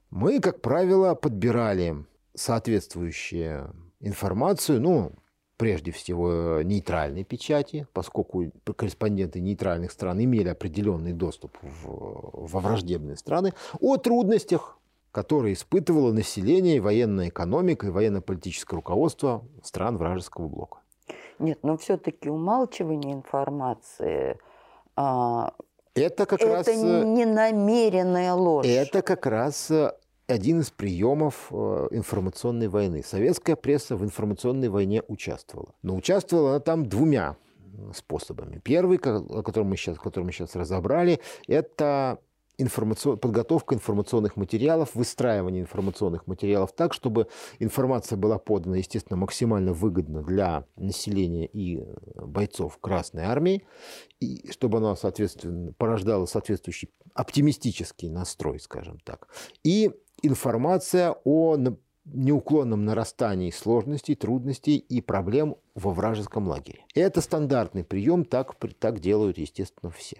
мы, 0.09 0.39
как 0.39 0.61
правило, 0.61 1.13
подбирали 1.13 2.05
соответствующую 2.33 3.75
информацию, 3.99 4.81
ну, 4.81 5.11
прежде 5.57 5.91
всего 5.91 6.61
нейтральной 6.61 7.23
печати, 7.23 7.87
поскольку 7.93 8.51
корреспонденты 8.75 9.39
нейтральных 9.39 9.91
стран 9.91 10.23
имели 10.23 10.49
определенный 10.49 11.13
доступ 11.13 11.57
в, 11.61 12.47
во 12.47 12.59
враждебные 12.59 13.17
страны, 13.17 13.53
о 13.79 13.97
трудностях, 13.97 14.77
которые 15.11 15.53
испытывало 15.53 16.11
население, 16.11 16.81
военная 16.81 17.29
экономика 17.29 17.87
и 17.87 17.89
военно-политическое 17.89 18.75
руководство 18.75 19.43
стран 19.63 19.97
вражеского 19.97 20.47
блока. 20.47 20.79
Нет, 21.39 21.59
но 21.63 21.77
все-таки 21.77 22.29
умалчивание 22.29 23.13
информации 23.13 24.39
а, 24.95 25.53
это 25.95 26.25
как 26.25 26.41
это 26.41 26.51
раз 26.51 26.67
не 26.67 27.25
намеренная 27.25 28.33
ложь. 28.33 28.65
Это 28.67 29.01
как 29.01 29.25
раз 29.25 29.71
один 30.27 30.61
из 30.61 30.71
приемов 30.71 31.47
э, 31.51 31.87
информационной 31.91 32.67
войны. 32.67 33.03
Советская 33.05 33.55
пресса 33.55 33.95
в 33.95 34.03
информационной 34.03 34.69
войне 34.69 35.03
участвовала. 35.07 35.73
Но 35.81 35.95
участвовала 35.95 36.51
она 36.51 36.59
там 36.59 36.85
двумя 36.87 37.37
способами. 37.93 38.59
Первый, 38.63 38.97
о 38.97 39.43
котором 39.43 39.67
мы 39.67 39.77
сейчас, 39.77 39.97
который 39.97 40.23
мы 40.23 40.31
сейчас 40.31 40.55
разобрали, 40.55 41.19
это 41.47 42.19
информацион... 42.57 43.17
подготовка 43.17 43.75
информационных 43.75 44.35
материалов, 44.35 44.95
выстраивание 44.95 45.61
информационных 45.61 46.27
материалов 46.27 46.71
так, 46.73 46.93
чтобы 46.93 47.27
информация 47.59 48.17
была 48.17 48.37
подана, 48.37 48.77
естественно, 48.77 49.17
максимально 49.17 49.73
выгодно 49.73 50.23
для 50.23 50.65
населения 50.75 51.47
и 51.47 51.85
бойцов 52.15 52.77
Красной 52.79 53.23
Армии, 53.23 53.65
и 54.19 54.49
чтобы 54.51 54.77
она, 54.77 54.95
соответственно, 54.95 55.73
порождала 55.73 56.25
соответствующий 56.25 56.89
оптимистический 57.13 58.09
настрой, 58.09 58.59
скажем 58.59 58.99
так. 58.99 59.27
И 59.63 59.91
информация 60.21 61.15
о 61.23 61.57
неуклонном 62.05 62.85
нарастании 62.85 63.51
сложностей, 63.51 64.15
трудностей 64.15 64.77
и 64.77 65.01
проблем 65.01 65.55
во 65.73 65.91
вражеском 65.91 66.47
лагере. 66.47 66.85
Это 66.93 67.21
стандартный 67.21 67.83
прием, 67.83 68.25
так, 68.25 68.55
так 68.79 68.99
делают, 68.99 69.37
естественно, 69.37 69.91
все. 69.91 70.17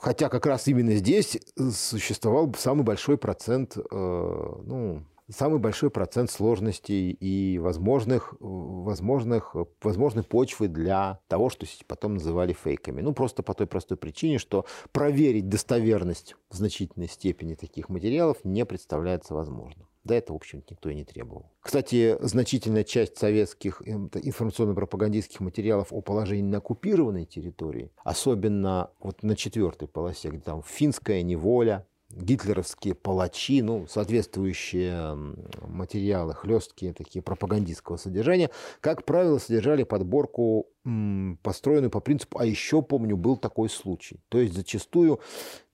Хотя 0.00 0.28
как 0.28 0.44
раз 0.46 0.66
именно 0.68 0.96
здесь 0.96 1.38
существовал 1.72 2.52
самый 2.58 2.82
большой 2.82 3.16
процент, 3.16 3.76
э, 3.76 3.82
ну, 3.90 5.02
самый 5.30 5.58
большой 5.58 5.90
процент 5.90 6.30
сложностей 6.30 7.10
и 7.10 7.58
возможных, 7.58 8.34
возможных, 8.40 9.54
возможной 9.82 10.24
почвы 10.24 10.68
для 10.68 11.20
того, 11.28 11.50
что 11.50 11.66
потом 11.86 12.14
называли 12.14 12.52
фейками. 12.52 13.00
Ну, 13.00 13.12
просто 13.12 13.42
по 13.42 13.54
той 13.54 13.66
простой 13.66 13.96
причине, 13.96 14.38
что 14.38 14.66
проверить 14.92 15.48
достоверность 15.48 16.36
в 16.50 16.56
значительной 16.56 17.08
степени 17.08 17.54
таких 17.54 17.88
материалов 17.88 18.38
не 18.44 18.64
представляется 18.64 19.34
возможным. 19.34 19.88
Да 20.04 20.14
это, 20.14 20.32
в 20.32 20.36
общем 20.36 20.62
никто 20.70 20.88
и 20.88 20.94
не 20.94 21.04
требовал. 21.04 21.50
Кстати, 21.60 22.16
значительная 22.20 22.84
часть 22.84 23.18
советских 23.18 23.82
информационно-пропагандистских 23.84 25.40
материалов 25.40 25.88
о 25.90 26.00
положении 26.00 26.48
на 26.48 26.58
оккупированной 26.58 27.24
территории, 27.24 27.90
особенно 28.04 28.90
вот 29.00 29.24
на 29.24 29.34
четвертой 29.34 29.88
полосе, 29.88 30.28
где 30.28 30.38
там 30.38 30.62
финская 30.62 31.22
неволя, 31.22 31.88
гитлеровские 32.10 32.94
палачи, 32.94 33.62
ну, 33.62 33.86
соответствующие 33.88 35.14
материалы, 35.66 36.34
хлесткие 36.34 36.92
такие 36.92 37.22
пропагандистского 37.22 37.96
содержания, 37.96 38.50
как 38.80 39.04
правило, 39.04 39.38
содержали 39.38 39.82
подборку, 39.82 40.68
построенную 41.42 41.90
по 41.90 42.00
принципу 42.00 42.38
«а 42.38 42.46
еще, 42.46 42.82
помню, 42.82 43.16
был 43.16 43.36
такой 43.36 43.68
случай». 43.68 44.20
То 44.28 44.38
есть 44.38 44.54
зачастую 44.54 45.20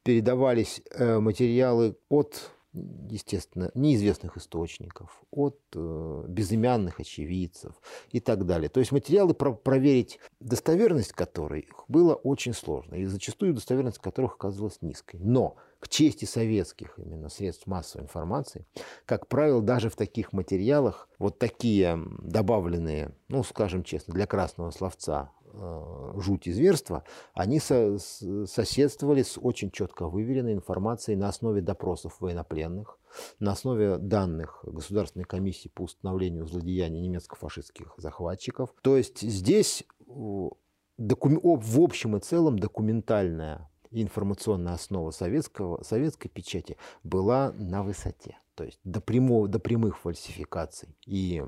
передавались 0.03 0.83
э, 0.91 1.19
материалы 1.19 1.97
от 2.09 2.51
естественно, 2.75 3.71
неизвестных 3.75 4.37
источников, 4.37 5.23
от 5.31 5.59
э, 5.75 6.25
безымянных 6.27 7.01
очевидцев 7.01 7.75
и 8.11 8.21
так 8.21 8.47
далее. 8.47 8.71
То 8.71 8.81
есть 8.81 8.93
материалы, 8.93 9.35
про 9.35 9.53
проверить 9.53 10.19
достоверность 10.41 11.13
которых 11.13 11.85
было 11.89 12.15
очень 12.15 12.55
сложно, 12.55 12.95
и 12.95 13.05
зачастую 13.05 13.53
достоверность 13.53 13.99
которых 13.99 14.35
оказывалась 14.35 14.81
низкой. 14.81 15.21
Но 15.21 15.57
к 15.83 15.89
чести 15.89 16.27
советских 16.27 16.97
именно 16.97 17.29
средств 17.29 17.67
массовой 17.67 18.05
информации, 18.05 18.65
как 19.05 19.27
правило, 19.27 19.61
даже 19.61 19.91
в 19.91 19.97
таких 19.97 20.33
материалах 20.33 21.09
вот 21.19 21.41
такие 21.41 21.99
добавленные, 22.21 23.17
ну, 23.29 23.43
скажем 23.43 23.83
честно, 23.83 24.15
для 24.15 24.27
красного 24.27 24.71
словца 24.71 25.33
э, 25.53 26.13
жуть 26.19 26.47
и 26.47 26.53
зверства, 26.53 27.03
они 27.35 27.59
со 27.59 27.99
соседствовали 27.99 29.25
с 29.25 29.37
очень 29.37 29.73
четко 29.73 30.07
выверенной 30.07 30.53
информацией 30.53 31.17
на 31.17 31.29
основе 31.29 31.63
допросов 31.63 32.21
военнопленных, 32.21 32.97
на 33.41 33.51
основе 33.51 33.99
данных 33.99 34.61
Государственной 34.63 35.25
комиссии 35.25 35.67
по 35.67 35.83
установлению 35.83 36.47
злодеяний 36.47 37.01
немецко-фашистских 37.01 37.95
захватчиков. 37.97 38.73
То 38.83 38.97
есть 38.97 39.21
здесь 39.21 39.85
в 40.07 41.81
общем 41.81 42.17
и 42.17 42.21
целом 42.21 42.57
документальная 42.61 43.69
информационная 43.93 44.75
основа 44.75 45.11
советского, 45.11 45.83
советской 45.83 46.29
печати 46.29 46.77
была 47.03 47.53
на 47.53 47.83
высоте. 47.83 48.39
То 48.55 48.65
есть 48.65 48.81
до, 48.85 49.01
прямого, 49.01 49.49
до 49.49 49.59
прямых 49.59 49.99
фальсификаций 49.99 50.97
и 51.07 51.43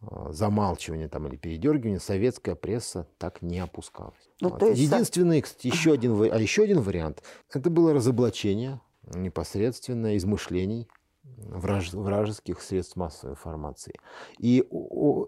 а, 0.00 0.32
замалчивания 0.32 1.08
там, 1.08 1.26
или 1.26 1.36
передергивания 1.36 1.98
советская 1.98 2.54
пресса 2.54 3.08
так 3.18 3.42
не 3.42 3.58
опускалась. 3.58 4.30
Ну, 4.40 4.50
вот. 4.50 4.62
есть... 4.62 4.80
Единственный, 4.80 5.42
кстати, 5.42 5.66
еще 5.66 5.92
один, 5.92 6.20
а 6.22 6.38
еще 6.38 6.62
один 6.62 6.80
вариант, 6.80 7.22
это 7.52 7.70
было 7.70 7.92
разоблачение 7.92 8.80
непосредственно 9.14 10.16
измышлений 10.16 10.88
враж, 11.22 11.92
вражеских 11.92 12.60
средств 12.60 12.96
массовой 12.96 13.32
информации. 13.32 13.94
И 14.38 14.64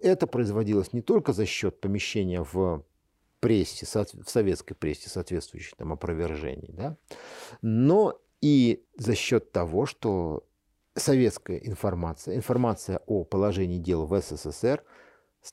это 0.03 0.27
производилось 0.27 0.93
не 0.93 1.03
только 1.03 1.33
за 1.33 1.47
счет 1.47 1.81
помещения 1.81 2.43
в 2.43 2.85
прессе, 3.41 3.87
в 3.87 4.29
советской 4.29 4.75
прессе 4.75 5.11
соответствующих 5.11 5.77
там 5.77 5.93
опровержений, 5.93 6.73
да, 6.73 6.97
но 7.63 8.19
и 8.41 8.85
за 8.97 9.15
счет 9.15 9.53
того, 9.53 9.87
что 9.87 10.45
советская 10.95 11.59
информация, 11.59 12.37
информация 12.37 13.01
о 13.07 13.25
положении 13.25 13.79
дел 13.79 14.07
в 14.07 14.21
СССР 14.21 14.83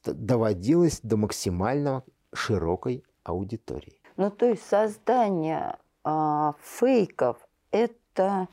доводилась 0.05 0.99
до 1.01 1.17
максимально 1.17 2.03
широкой 2.33 3.03
аудитории. 3.23 4.01
Ну, 4.17 4.31
то 4.31 4.47
есть 4.47 4.65
создание 4.65 5.77
э, 6.03 6.51
фейков– 6.61 7.37
это 7.71 8.47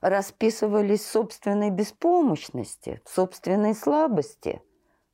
расписывались 0.00 1.06
собственной 1.06 1.70
беспомощности, 1.70 3.00
собственной 3.04 3.74
слабости– 3.74 4.62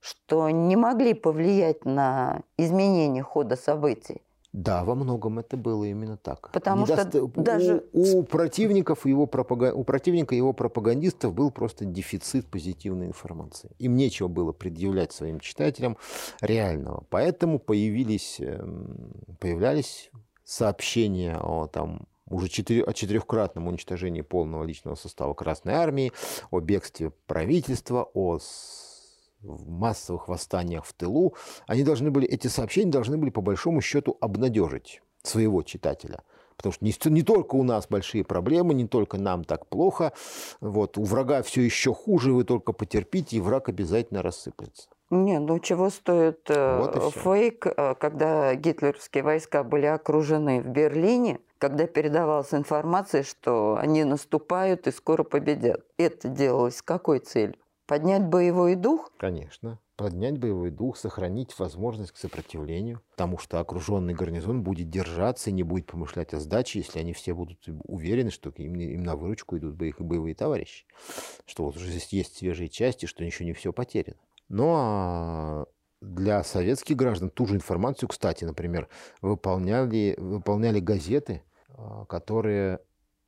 что 0.05 0.51
не 0.51 0.77
могли 0.77 1.15
повлиять 1.15 1.87
на 1.87 2.43
изменение 2.59 3.23
хода 3.23 3.57
событий. 3.57 4.21
Да, 4.53 4.85
во 4.85 4.95
многом 4.95 5.39
это 5.39 5.57
было 5.57 5.85
именно 5.85 6.19
так. 6.19 6.51
Потому 6.53 6.83
Недост... 6.83 7.09
что 7.09 7.31
даже 7.35 7.85
у, 7.95 8.19
у 8.19 8.23
противников 8.23 9.07
его 9.07 9.27
пропаг... 9.27 9.75
у 9.75 9.83
противника 9.83 10.35
его 10.35 10.53
пропагандистов 10.53 11.33
был 11.33 11.51
просто 11.51 11.87
дефицит 11.87 12.47
позитивной 12.47 13.07
информации. 13.07 13.71
Им 13.79 13.97
нечего 13.97 14.29
было 14.29 14.53
предъявлять 14.53 15.13
своим 15.13 15.41
читателям 15.41 15.97
реального, 16.43 17.05
поэтому 17.09 17.59
появились 17.59 18.37
эм, 18.41 19.15
появлялись 19.41 20.11
сообщения 20.45 21.39
о 21.41 21.67
там 21.67 22.07
уже 22.29 22.49
четыре, 22.49 22.85
о 22.85 22.93
четырехкратном 22.93 23.69
уничтожении 23.69 24.21
полного 24.21 24.65
личного 24.65 24.97
состава 24.97 25.33
Красной 25.33 25.75
Армии, 25.75 26.13
о 26.51 26.61
бегстве 26.61 27.11
правительства, 27.27 28.09
о 28.13 28.39
в 29.45 29.69
массовых 29.69 30.29
восстаниях 30.29 30.85
в 30.85 30.93
тылу, 30.93 31.35
они 31.67 31.85
должны 31.85 32.11
были, 32.11 32.27
эти 32.27 32.49
сообщения 32.49 32.91
должны 32.91 33.17
были 33.17 33.31
по 33.31 33.41
большому 33.41 33.81
счету 33.81 34.17
обнадежить 34.21 35.03
своего 35.23 35.63
читателя. 35.63 36.23
Потому 36.57 36.73
что 36.73 36.85
не, 36.85 36.95
не 37.11 37.23
только 37.23 37.57
у 37.57 37.63
нас 37.63 37.87
большие 37.89 38.25
проблемы, 38.25 38.75
не 38.75 38.87
только 38.87 39.19
нам 39.19 39.45
так 39.45 39.67
плохо, 39.67 40.13
вот, 40.61 40.99
у 40.99 41.05
врага 41.05 41.43
все 41.43 41.63
еще 41.63 41.93
хуже, 41.93 42.33
вы 42.33 42.45
только 42.45 42.73
потерпите, 42.73 43.37
и 43.37 43.41
враг 43.41 43.69
обязательно 43.69 44.23
рассыплется. 44.23 44.89
Не, 45.11 45.39
ну 45.39 45.59
чего 45.59 45.91
стоит 45.91 46.49
э, 46.49 46.79
вот 46.79 47.15
фейк, 47.15 47.67
э, 47.67 47.95
когда 47.97 48.55
гитлеровские 48.55 49.23
войска 49.23 49.63
были 49.63 49.87
окружены 49.87 50.61
в 50.63 50.67
Берлине, 50.67 51.41
когда 51.59 51.87
передавалась 51.87 52.55
информация, 52.55 53.23
что 53.23 53.77
они 53.77 54.05
наступают 54.05 54.87
и 54.87 54.93
скоро 54.93 55.23
победят. 55.23 55.85
Это 55.99 56.29
делалось 56.29 56.79
с 56.79 56.83
какой 56.83 57.19
целью? 57.19 57.57
Поднять 57.87 58.25
боевой 58.27 58.77
дух? 58.77 59.13
Конечно. 59.19 59.79
Поднять 59.97 60.39
боевой 60.39 60.71
дух, 60.71 60.97
сохранить 60.97 61.57
возможность 61.59 62.13
к 62.13 62.17
сопротивлению, 62.17 63.03
потому 63.11 63.39
что 63.39 63.61
окруженный 63.61 64.15
гарнизон 64.15 64.63
будет 64.63 64.91
держаться 64.91 65.51
и 65.51 65.53
не 65.53 65.63
будет 65.63 65.87
помышлять 65.87 66.35
о 66.35 66.41
сдаче, 66.41 66.81
если 66.81 66.99
они 66.99 67.13
все 67.13 67.35
будут 67.35 67.65
уверены, 67.85 68.31
что 68.31 68.51
им, 68.51 68.75
им 68.75 69.05
на 69.05 69.17
выручку 69.17 69.57
идут 69.59 69.77
боевые, 69.77 70.35
товарищи, 70.35 70.87
что 71.47 71.65
вот 71.65 71.77
уже 71.77 71.91
здесь 71.91 72.09
есть 72.09 72.39
свежие 72.39 72.69
части, 72.69 73.07
что 73.07 73.23
еще 73.23 73.45
не 73.45 73.53
все 73.53 73.73
потеряно. 73.73 74.19
Ну 74.49 74.73
а 74.77 75.67
для 76.01 76.43
советских 76.43 76.97
граждан 76.97 77.31
ту 77.31 77.47
же 77.47 77.55
информацию, 77.55 78.09
кстати, 78.09 78.45
например, 78.45 78.89
выполняли, 79.21 80.15
выполняли 80.19 80.81
газеты, 80.81 81.43
а, 81.69 82.05
которые 82.07 82.81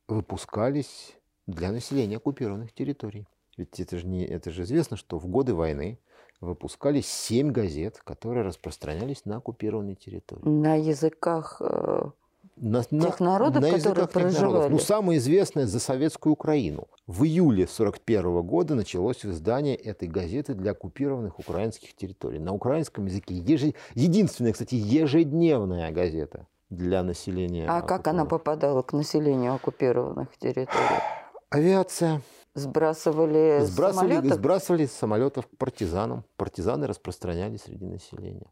выпускались 0.08 1.14
для 1.46 1.72
населения 1.72 2.16
оккупированных 2.16 2.72
территорий. 2.72 3.26
Ведь 3.56 3.80
это 3.80 3.98
же, 3.98 4.06
не, 4.06 4.24
это 4.24 4.50
же 4.50 4.62
известно, 4.62 4.96
что 4.96 5.18
в 5.18 5.26
годы 5.26 5.54
войны 5.54 5.98
выпускались 6.40 7.06
семь 7.06 7.50
газет, 7.50 8.00
которые 8.04 8.44
распространялись 8.44 9.24
на 9.24 9.36
оккупированной 9.36 9.94
территории. 9.94 10.46
На 10.46 10.74
языках 10.74 11.56
э, 11.60 12.10
на, 12.56 12.84
тех 12.84 13.20
народов, 13.20 13.62
на 13.62 13.70
которые 13.70 14.06
проживали. 14.06 14.52
Народов. 14.52 14.70
Ну, 14.70 14.78
самое 14.78 15.18
известное 15.18 15.66
за 15.66 15.78
советскую 15.78 16.32
Украину. 16.32 16.88
В 17.06 17.24
июле 17.24 17.64
1941 17.64 18.42
года 18.42 18.74
началось 18.74 19.24
издание 19.24 19.76
этой 19.76 20.08
газеты 20.08 20.54
для 20.54 20.72
оккупированных 20.72 21.38
украинских 21.38 21.94
территорий. 21.94 22.38
На 22.38 22.52
украинском 22.52 23.06
языке. 23.06 23.34
Еж... 23.34 23.74
Единственная, 23.94 24.52
кстати, 24.52 24.74
ежедневная 24.74 25.90
газета 25.92 26.46
для 26.70 27.02
населения. 27.02 27.66
А 27.68 27.82
как 27.82 28.08
она 28.08 28.24
попадала 28.24 28.82
к 28.82 28.92
населению 28.92 29.54
оккупированных 29.54 30.36
территорий? 30.38 31.02
Авиация 31.50 32.22
Сбрасывали, 32.56 33.60
Сбрасывали, 33.64 34.14
самолетов? 34.14 34.38
сбрасывали 34.38 34.86
с 34.86 34.92
самолетов 34.92 35.46
партизанам. 35.58 36.24
Партизаны 36.38 36.86
распространяли 36.86 37.58
среди 37.58 37.84
населения. 37.84 38.50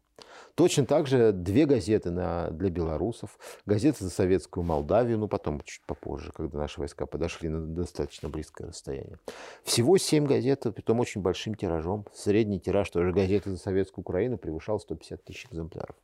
Точно 0.53 0.85
так 0.85 1.07
же 1.07 1.31
две 1.31 1.65
газеты 1.65 2.11
на, 2.11 2.51
для 2.51 2.69
белорусов. 2.69 3.37
Газета 3.65 4.03
за 4.03 4.11
советскую 4.11 4.63
Молдавию, 4.63 5.17
ну 5.17 5.27
потом, 5.27 5.59
чуть 5.65 5.83
попозже, 5.87 6.31
когда 6.31 6.59
наши 6.59 6.79
войска 6.79 7.07
подошли 7.07 7.49
на 7.49 7.65
достаточно 7.65 8.29
близкое 8.29 8.67
расстояние. 8.67 9.17
Всего 9.63 9.97
семь 9.97 10.27
газет, 10.27 10.67
притом 10.75 10.99
очень 10.99 11.21
большим 11.21 11.55
тиражом. 11.55 12.05
Средний 12.13 12.59
тираж 12.59 12.87
той 12.91 13.05
же 13.05 13.11
газеты 13.11 13.49
за 13.49 13.57
советскую 13.57 14.03
Украину 14.03 14.37
превышал 14.37 14.79
150 14.79 15.23
тысяч 15.23 15.47
экземпляров. 15.47 15.95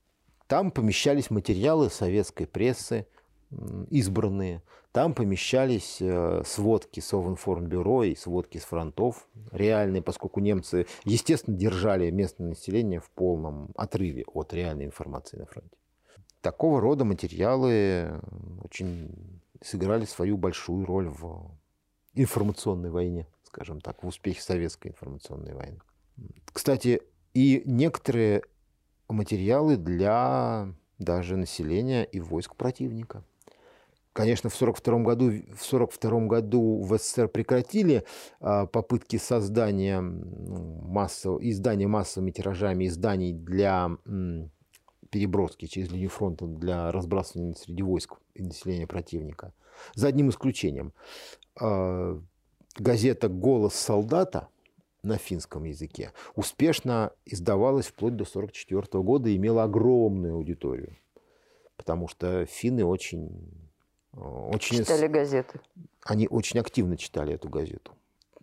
Там 0.48 0.72
помещались 0.72 1.30
материалы 1.30 1.92
советской 1.92 2.48
прессы, 2.48 3.06
избранные. 3.90 4.62
Там 4.92 5.14
помещались 5.14 5.98
э, 6.02 6.44
сводки 6.46 7.00
Совинформбюро 7.00 8.04
и 8.04 8.16
сводки 8.16 8.58
с 8.58 8.64
фронтов 8.64 9.28
реальные, 9.52 10.02
поскольку 10.02 10.40
немцы, 10.42 10.86
естественно, 11.06 11.56
держали 11.56 12.10
местное 12.12 12.50
население 12.50 13.00
в 13.00 13.10
полном 13.12 13.72
отрыве 13.76 14.26
от 14.34 14.54
реальной 14.54 14.86
информации 14.86 15.38
на 15.38 15.46
фронте. 15.46 15.78
Такого 16.42 16.82
рода 16.82 17.06
материалы 17.06 18.20
очень 18.64 19.42
сыграли 19.62 20.06
свою 20.06 20.38
большую 20.38 20.86
роль 20.86 21.08
в 21.08 21.52
информационной 22.14 22.90
войне, 22.90 23.28
скажем 23.44 23.80
так, 23.80 24.04
в 24.04 24.08
успехе 24.08 24.42
советской 24.42 24.90
информационной 24.90 25.54
войны. 25.54 25.80
Кстати, 26.52 27.02
и 27.34 27.62
некоторые 27.66 28.44
материалы 29.08 29.78
для 29.78 30.74
даже 31.00 31.38
населения 31.38 32.04
и 32.04 32.20
войск 32.20 32.56
противника– 32.56 33.24
Конечно, 34.14 34.50
в 34.50 34.56
1942 34.62 35.04
году, 35.04 35.32
в 35.56 35.64
42 35.64 36.20
году 36.28 36.82
в 36.82 36.98
СССР 36.98 37.30
прекратили 37.30 38.04
а, 38.42 38.66
попытки 38.66 39.16
создания 39.16 40.02
ну, 40.02 40.82
массового, 40.84 41.40
издания 41.50 41.88
массовыми 41.88 42.32
тиражами 42.32 42.88
изданий 42.88 43.32
для 43.32 43.90
переброски 45.10 45.66
через 45.66 45.92
линию 45.92 46.10
фронта 46.10 46.46
для 46.46 46.92
разбрасывания 46.92 47.54
среди 47.54 47.84
войск 47.84 48.16
и 48.34 48.44
населения 48.44 48.86
противника. 48.86 49.54
За 49.96 50.08
одним 50.08 50.30
исключением. 50.30 50.92
А, 51.58 52.20
газета 52.78 53.30
«Голос 53.30 53.76
солдата» 53.76 54.50
на 55.04 55.18
финском 55.18 55.64
языке 55.64 56.12
успешно 56.36 57.14
издавалась 57.26 57.88
вплоть 57.88 58.18
до 58.18 58.24
1944 58.24 59.04
года 59.04 59.30
и 59.30 59.38
имела 59.38 59.64
огромную 59.64 60.36
аудиторию. 60.36 60.98
Потому 61.78 62.10
что 62.10 62.46
финны 62.46 62.86
очень 62.86 63.61
очень... 64.14 64.78
Читали 64.78 65.08
газеты. 65.08 65.60
Они 66.04 66.28
очень 66.28 66.60
активно 66.60 66.98
читали 66.98 67.34
эту 67.34 67.50
газету. 67.50 67.94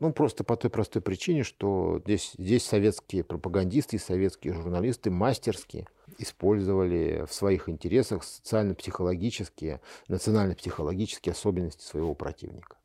Ну, 0.00 0.12
просто 0.12 0.44
по 0.44 0.56
той 0.56 0.70
простой 0.70 1.02
причине, 1.02 1.42
что 1.42 2.00
здесь, 2.04 2.34
здесь 2.38 2.64
советские 2.64 3.24
пропагандисты 3.24 3.96
и 3.96 3.98
советские 3.98 4.54
журналисты 4.54 5.10
мастерски 5.10 5.88
использовали 6.18 7.24
в 7.26 7.32
своих 7.34 7.68
интересах 7.68 8.22
социально-психологические, 8.22 9.80
национально-психологические 10.06 11.32
особенности 11.32 11.82
своего 11.82 12.14
противника. 12.14 12.76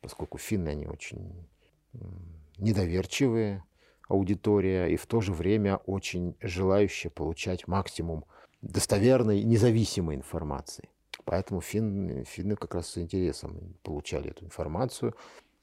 Поскольку 0.00 0.38
финны, 0.38 0.68
они 0.68 0.86
очень 0.86 1.48
недоверчивые 2.56 3.64
аудитория 4.08 4.86
и 4.86 4.96
в 4.96 5.06
то 5.06 5.20
же 5.20 5.32
время 5.32 5.78
очень 5.86 6.36
желающая 6.40 7.10
получать 7.10 7.66
максимум 7.66 8.24
достоверной, 8.62 9.42
независимой 9.42 10.14
информации. 10.14 10.88
Поэтому 11.24 11.60
фин, 11.60 12.24
финны 12.24 12.56
как 12.56 12.74
раз 12.74 12.90
с 12.90 12.98
интересом 12.98 13.74
получали 13.82 14.30
эту 14.30 14.44
информацию. 14.44 15.14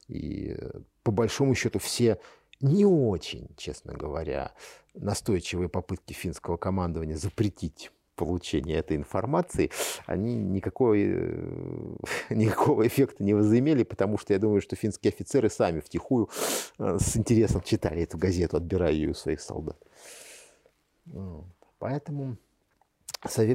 И 0.07 0.55
э, 0.57 0.79
по 1.03 1.11
большому 1.11 1.55
счету 1.55 1.79
все 1.79 2.19
не 2.61 2.85
очень, 2.85 3.49
честно 3.57 3.93
говоря, 3.93 4.53
настойчивые 4.93 5.69
попытки 5.69 6.13
финского 6.13 6.57
командования 6.57 7.15
запретить 7.15 7.91
получение 8.15 8.77
этой 8.77 8.97
информации, 8.97 9.69
они 10.07 10.35
никакой, 10.35 11.05
э, 11.05 11.95
никакого 12.31 12.85
эффекта 12.85 13.23
не 13.23 13.33
возымели, 13.33 13.83
потому 13.83 14.17
что 14.17 14.33
я 14.33 14.39
думаю, 14.39 14.61
что 14.61 14.75
финские 14.75 15.09
офицеры 15.09 15.49
сами 15.49 15.79
втихую 15.79 16.29
э, 16.79 16.97
с 16.99 17.15
интересом 17.15 17.61
читали 17.61 18.01
эту 18.01 18.17
газету, 18.17 18.57
отбирая 18.57 18.91
ее 18.91 19.11
у 19.11 19.13
своих 19.13 19.39
солдат. 19.39 19.77
Поэтому 21.79 22.37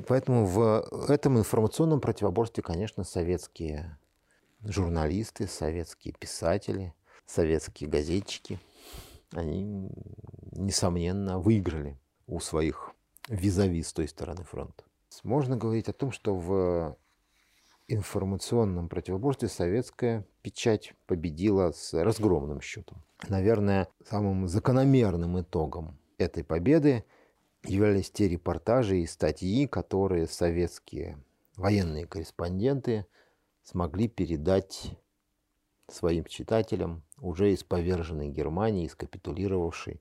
Поэтому 0.09 0.47
в 0.47 1.11
этом 1.11 1.39
информационном 1.39 2.01
противоборстве, 2.01 2.63
конечно, 2.63 3.05
советские 3.05 3.99
журналисты, 4.63 5.47
советские 5.47 6.15
писатели, 6.15 6.95
советские 7.27 7.89
газетчики, 7.89 8.59
они, 9.33 9.91
несомненно, 10.53 11.39
выиграли 11.39 11.99
у 12.27 12.39
своих 12.41 12.93
визави 13.29 13.83
с 13.83 13.93
той 13.93 14.09
стороны 14.09 14.45
фронта. 14.45 14.85
Можно 15.23 15.57
говорить 15.57 15.89
о 15.89 15.93
том, 15.93 16.13
что 16.13 16.35
в 16.35 16.97
информационном 17.89 18.89
противоборстве 18.89 19.49
советская 19.49 20.25
печать 20.43 20.95
победила 21.07 21.73
с 21.73 21.93
разгромным 21.93 22.61
счетом. 22.61 23.03
Наверное, 23.29 23.89
самым 24.09 24.49
закономерным 24.49 25.41
итогом 25.41 25.99
этой 26.19 26.45
победы 26.45 27.05
являлись 27.65 28.11
те 28.11 28.29
репортажи 28.29 28.99
и 28.99 29.07
статьи, 29.07 29.67
которые 29.67 30.27
советские 30.27 31.23
военные 31.57 32.07
корреспонденты 32.07 33.07
смогли 33.63 34.09
передать 34.09 34.99
своим 35.89 36.25
читателям 36.25 37.05
уже 37.19 37.53
из 37.53 37.63
поверженной 37.63 38.29
Германии, 38.29 38.87
из 38.87 38.95
капитулировавшей. 38.95 40.01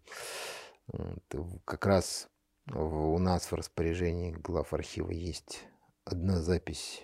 Как 1.65 1.85
раз 1.85 2.29
у 2.73 3.17
нас 3.17 3.51
в 3.51 3.55
распоряжении 3.55 4.31
глав 4.31 4.73
архива 4.73 5.11
есть 5.11 5.63
одна 6.05 6.41
запись 6.41 7.03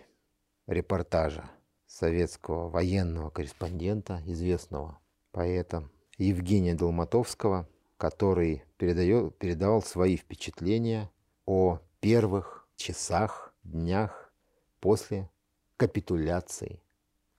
репортажа 0.66 1.50
советского 1.86 2.70
военного 2.70 3.30
корреспондента, 3.30 4.22
известного 4.26 5.00
поэта 5.32 5.90
Евгения 6.18 6.74
Долматовского– 6.74 7.68
который 7.98 8.64
передает, 8.78 9.38
передавал 9.38 9.82
свои 9.82 10.18
впечатления 10.18 11.10
о 11.46 11.80
первых 12.00 12.68
часах, 12.76 13.54
днях 13.64 14.32
после 14.80 15.30
капитуляции 15.78 16.82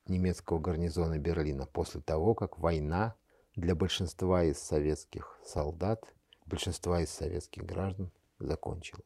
немецкого 0.06 0.58
гарнизона 0.58 1.18
Берлина, 1.18 1.66
после 1.66 2.00
того, 2.00 2.34
как 2.34 2.58
война 2.58 3.14
для 3.54 3.74
большинства 3.74 4.44
из 4.44 4.58
советских 4.58 5.38
солдат, 5.44 6.02
большинства 6.46 7.00
из 7.02 7.10
советских 7.10 7.64
граждан 7.64 8.10
закончилась. 8.38 9.04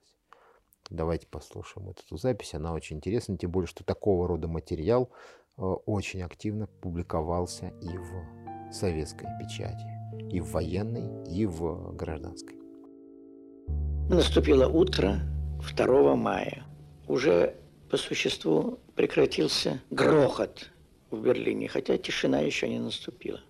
Давайте 0.90 1.26
послушаем 1.26 1.90
эту 1.90 2.16
запись, 2.16 2.54
она 2.54 2.72
очень 2.72 2.96
интересна, 2.96 3.38
тем 3.38 3.50
более, 3.50 3.68
что 3.68 3.84
такого 3.84 4.26
рода 4.28 4.48
материал 4.48 5.10
э, 5.56 5.62
очень 5.62 6.22
активно 6.22 6.66
публиковался 6.66 7.68
и 7.80 7.96
в 7.96 8.72
советской 8.72 9.26
печати 9.40 10.01
и 10.32 10.40
в 10.40 10.50
военной, 10.52 11.30
и 11.30 11.46
в 11.46 11.94
гражданской. 11.94 12.56
Наступило 14.08 14.66
утро 14.66 15.20
2 15.76 16.16
мая. 16.16 16.64
Уже 17.06 17.54
по 17.90 17.96
существу 17.96 18.78
прекратился 18.96 19.80
грохот 19.90 20.70
в 21.10 21.20
Берлине, 21.20 21.68
хотя 21.68 21.98
тишина 21.98 22.40
еще 22.40 22.68
не 22.68 22.78
наступила. 22.78 23.40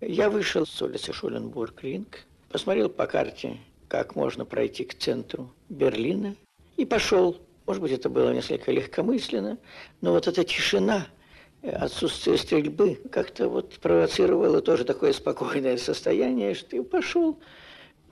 Я 0.00 0.30
вышел 0.30 0.66
с 0.66 0.82
улицы 0.82 1.12
Шуленбург-Ринг, 1.12 2.26
посмотрел 2.50 2.90
по 2.90 3.06
карте, 3.06 3.56
как 3.88 4.14
можно 4.14 4.44
пройти 4.44 4.84
к 4.84 4.94
центру 4.94 5.50
Берлина, 5.68 6.36
и 6.76 6.84
пошел. 6.84 7.38
Может 7.66 7.82
быть, 7.82 7.92
это 7.92 8.08
было 8.08 8.32
несколько 8.32 8.70
легкомысленно, 8.70 9.58
но 10.00 10.12
вот 10.12 10.28
эта 10.28 10.44
тишина– 10.44 11.06
отсутствие 11.62 12.38
стрельбы 12.38 13.00
как-то 13.10 13.48
вот 13.48 13.78
провоцировало 13.78 14.60
тоже 14.60 14.84
такое 14.84 15.12
спокойное 15.12 15.76
состояние, 15.76 16.54
что 16.54 16.76
я 16.76 16.82
пошел. 16.82 17.38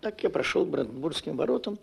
Так 0.00 0.22
я 0.22 0.30
прошел 0.30 0.64
Бранденбургским 0.64 1.36
воротам. 1.36 1.78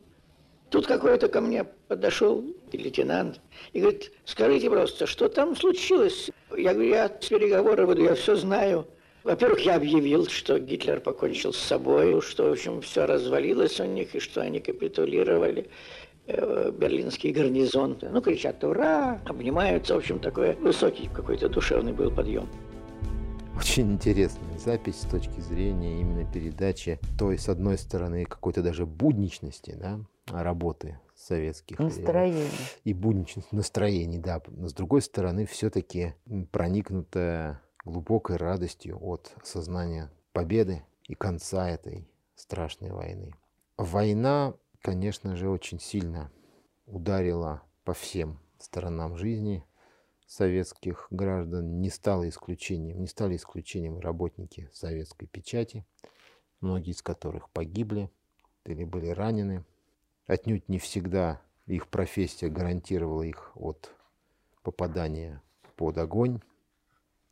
Тут 0.70 0.88
какой-то 0.88 1.28
ко 1.28 1.40
мне 1.40 1.66
подошел 1.88 2.44
лейтенант 2.72 3.40
и 3.74 3.80
говорит, 3.80 4.12
скажите 4.26 4.70
просто, 4.70 5.06
что 5.06 5.30
там 5.30 5.56
случилось? 5.56 6.32
Я 6.58 6.74
говорю, 6.74 6.90
я 6.90 7.08
с 7.08 7.28
переговора 7.28 7.86
буду, 7.86 8.04
я 8.04 8.16
все 8.16 8.36
знаю. 8.36 8.88
Во-первых, 9.24 9.62
я 9.62 9.76
объявил, 9.76 10.28
что 10.28 10.60
Гитлер 10.60 11.00
покончил 11.00 11.54
с 11.54 11.60
собой, 11.60 12.20
что, 12.22 12.50
в 12.50 12.52
общем, 12.52 12.82
все 12.82 13.06
развалилось 13.06 13.80
у 13.80 13.86
них, 13.86 14.16
и 14.16 14.20
что 14.20 14.42
они 14.42 14.60
капитулировали. 14.60 15.70
Э, 16.26 16.72
берлинский 16.72 17.34
гарнизон. 17.34 17.98
Ну, 18.02 18.22
кричат 18.22 18.64
«Ура!», 18.64 19.20
обнимаются. 19.26 19.96
В 19.96 19.98
общем, 19.98 20.20
такой 20.20 20.56
высокий 20.56 21.10
какой-то 21.10 21.50
душевный 21.50 21.92
был 21.92 22.12
подъем. 22.12 22.48
Очень 23.58 23.94
интересная 23.94 24.58
запись 24.58 25.02
с 25.02 25.06
точки 25.06 25.40
зрения 25.42 26.00
именно 26.00 26.26
передачи 26.32 27.00
той, 27.20 27.38
с 27.38 27.50
одной 27.50 27.78
стороны, 27.78 28.24
какой-то 28.24 28.64
даже 28.64 28.86
будничности, 28.86 29.76
да, 29.78 30.00
работы 30.28 30.98
советских. 31.14 31.78
Настроение. 31.78 32.48
И 32.86 32.94
будничность 32.94 33.52
настроений, 33.52 34.18
да. 34.18 34.42
Но 34.48 34.70
с 34.70 34.74
другой 34.74 35.02
стороны, 35.02 35.46
все-таки 35.46 36.14
проникнутая 36.52 37.62
глубокой 37.84 38.38
радостью 38.38 38.98
от 39.02 39.34
осознания 39.42 40.10
победы 40.32 40.84
и 41.08 41.16
конца 41.16 41.70
этой 41.70 42.08
страшной 42.36 42.92
войны. 42.92 43.36
Война, 43.78 44.54
конечно 44.84 45.36
же, 45.36 45.50
очень 45.50 45.80
сильно 45.80 46.30
ударила 46.86 47.64
по 47.86 47.94
всем 47.94 48.40
сторонам 48.60 49.18
жизни 49.18 49.66
советских 50.28 51.08
граждан, 51.10 51.80
не 51.80 51.90
стало 51.90 52.28
исключением, 52.28 53.00
не 53.00 53.08
стали 53.08 53.38
исключением 53.38 54.00
работники 54.00 54.70
советской 54.74 55.26
печати, 55.26 55.86
многие 56.60 56.92
из 56.92 57.02
которых 57.02 57.50
погибли 57.50 58.12
или 58.66 58.84
были 58.84 59.08
ранены. 59.08 59.64
Отнюдь 60.28 60.68
не 60.68 60.80
всегда 60.80 61.42
их 61.66 61.88
профессия 61.88 62.50
гарантировала 62.50 63.24
их 63.24 63.52
от 63.56 63.90
попадания 64.64 65.42
под 65.78 65.98
огонь. 65.98 66.42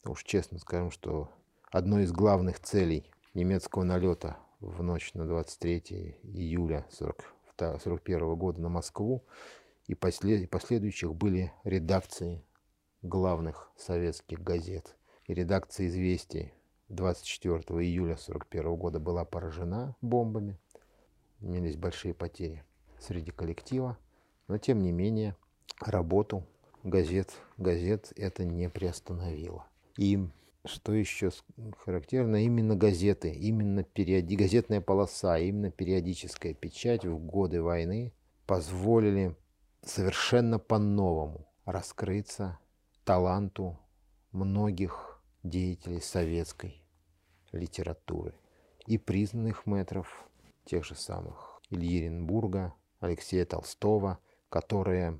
Уж 0.06 0.24
честно 0.24 0.58
скажем, 0.58 0.90
что 0.90 1.30
одной 1.70 2.04
из 2.04 2.12
главных 2.12 2.60
целей 2.60 3.12
немецкого 3.34 3.84
налета 3.84 4.38
в 4.62 4.82
ночь 4.84 5.14
на 5.16 5.26
23 5.26 6.18
июля 6.24 6.86
1941 7.68 8.36
года 8.36 8.62
на 8.62 8.70
Москву 8.70 9.24
и 9.88 9.96
последующих 9.96 11.16
были 11.16 11.52
редакции 11.64 12.44
главных 13.02 13.72
советских 13.76 14.42
газет. 14.42 14.96
И 15.26 15.34
редакция 15.34 15.88
«Известий» 15.88 16.54
24 16.90 17.60
июля 17.60 18.14
1941 18.14 18.76
года 18.76 19.00
была 19.00 19.26
поражена 19.26 19.96
бомбами. 20.02 20.60
Имелись 21.40 21.78
большие 21.78 22.14
потери 22.14 22.64
среди 23.00 23.32
коллектива. 23.32 23.98
Но, 24.48 24.58
тем 24.58 24.82
не 24.82 24.92
менее, 24.92 25.36
работу 25.80 26.46
газет, 26.84 27.32
газет 27.58 28.12
это 28.16 28.44
не 28.44 28.70
приостановило. 28.70 29.66
И 29.98 30.20
что 30.66 30.94
еще 30.94 31.32
характерно, 31.84 32.44
именно 32.44 32.76
газеты, 32.76 33.32
именно 33.32 33.84
периоди... 33.84 34.36
газетная 34.36 34.82
полоса, 34.82 35.38
именно 35.38 35.72
периодическая 35.72 36.54
печать 36.54 37.06
в 37.06 37.18
годы 37.18 37.62
войны 37.62 38.14
позволили 38.46 39.36
совершенно 39.84 40.60
по-новому 40.60 41.48
раскрыться 41.66 42.60
таланту 43.04 43.80
многих 44.32 45.22
деятелей 45.44 46.02
советской 46.02 46.84
литературы 47.52 48.34
и 48.86 48.98
признанных 48.98 49.66
метров 49.66 50.28
тех 50.66 50.86
же 50.86 50.96
самых 50.96 51.62
Ильи 51.70 52.02
Оренбурга, 52.02 52.74
Алексея 53.00 53.46
Толстого, 53.46 54.20
которые 54.50 55.20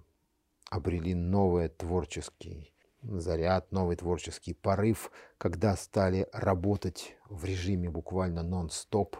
обрели 0.70 1.16
новый 1.16 1.70
творческий 1.70 2.74
заряд, 3.02 3.72
новый 3.72 3.96
творческий 3.96 4.54
порыв, 4.54 5.12
когда 5.38 5.76
стали 5.76 6.28
работать 6.32 7.16
в 7.30 7.46
режиме 7.46 7.90
буквально 7.90 8.44
нон-стоп, 8.44 9.18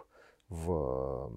в, 0.48 1.32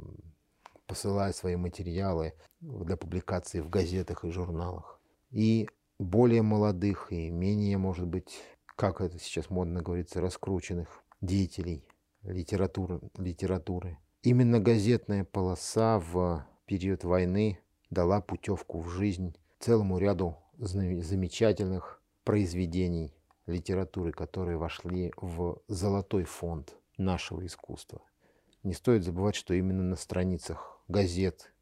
посылая 0.87 1.33
свои 1.33 1.55
материалы 1.55 2.33
для 2.59 2.97
публикации 2.97 3.61
в 3.61 3.69
газетах 3.69 4.25
и 4.25 4.29
журналах. 4.29 4.99
И 5.31 5.69
более 5.99 6.41
молодых 6.41 7.11
и 7.11 7.29
менее, 7.29 7.77
может 7.77 8.07
быть, 8.07 8.41
как 8.75 9.01
это 9.01 9.17
сейчас 9.19 9.49
модно 9.49 9.81
говорится, 9.81 10.21
раскрученных 10.21 11.03
деятелей 11.21 11.87
литературы. 12.23 12.99
литературы. 13.17 13.97
Именно 14.21 14.59
газетная 14.59 15.23
полоса 15.23 15.99
в 15.99 16.45
период 16.65 17.03
войны 17.03 17.59
дала 17.89 18.21
путевку 18.21 18.81
в 18.81 18.89
жизнь 18.89 19.35
целому 19.59 19.97
ряду 19.97 20.37
замечательных 20.57 22.01
произведений 22.25 23.13
литературы, 23.45 24.11
которые 24.11 24.57
вошли 24.57 25.13
в 25.15 25.61
золотой 25.67 26.25
фонд 26.25 26.75
нашего 26.97 27.45
искусства. 27.45 28.01
Не 28.63 28.73
стоит 28.73 29.03
забывать, 29.03 29.35
что 29.35 29.53
именно 29.53 29.83
на 29.83 29.95
страницах 29.95 30.81
газет 30.87 31.53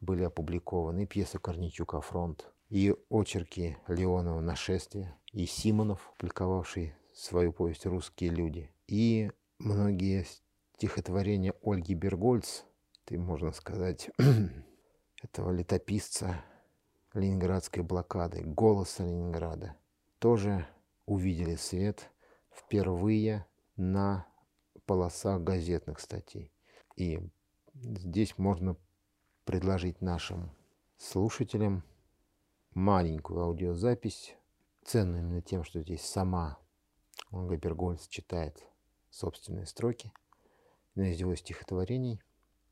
были 0.00 0.24
опубликованы 0.24 1.02
и 1.02 1.06
пьесы 1.06 1.38
Корничука 1.38 2.00
«Фронт», 2.00 2.50
и 2.70 2.94
очерки 3.10 3.76
Леонова 3.86 4.40
«Нашествие», 4.40 5.14
и 5.32 5.44
Симонов, 5.44 6.12
публиковавший 6.18 6.94
свою 7.14 7.52
повесть 7.52 7.84
«Русские 7.84 8.30
люди», 8.30 8.72
и 8.86 9.30
многие 9.58 10.26
стихотворения 10.76 11.54
Ольги 11.62 11.94
Бергольц, 11.94 12.62
ты, 13.04 13.18
можно 13.18 13.52
сказать, 13.52 14.10
этого 15.22 15.50
летописца 15.50 16.42
ленинградской 17.12 17.82
блокады, 17.82 18.42
голоса 18.42 19.04
Ленинграда, 19.04 19.76
тоже 20.20 20.66
увидели 21.06 21.56
свет 21.56 22.12
впервые 22.52 23.46
на 23.76 24.26
полосах 24.86 25.42
газетных 25.42 25.98
статей. 25.98 26.52
И 26.94 27.20
здесь 27.74 28.36
можно 28.38 28.76
предложить 29.44 30.00
нашим 30.02 30.50
слушателям 30.98 31.82
маленькую 32.74 33.40
аудиозапись, 33.40 34.36
ценная 34.84 35.20
именно 35.20 35.42
тем, 35.42 35.64
что 35.64 35.80
здесь 35.80 36.02
сама 36.02 36.58
Ольга 37.30 37.56
Бергольц 37.56 38.06
читает 38.06 38.64
собственные 39.08 39.66
строки 39.66 40.12
из 40.94 41.18
его 41.18 41.34
стихотворений, 41.34 42.20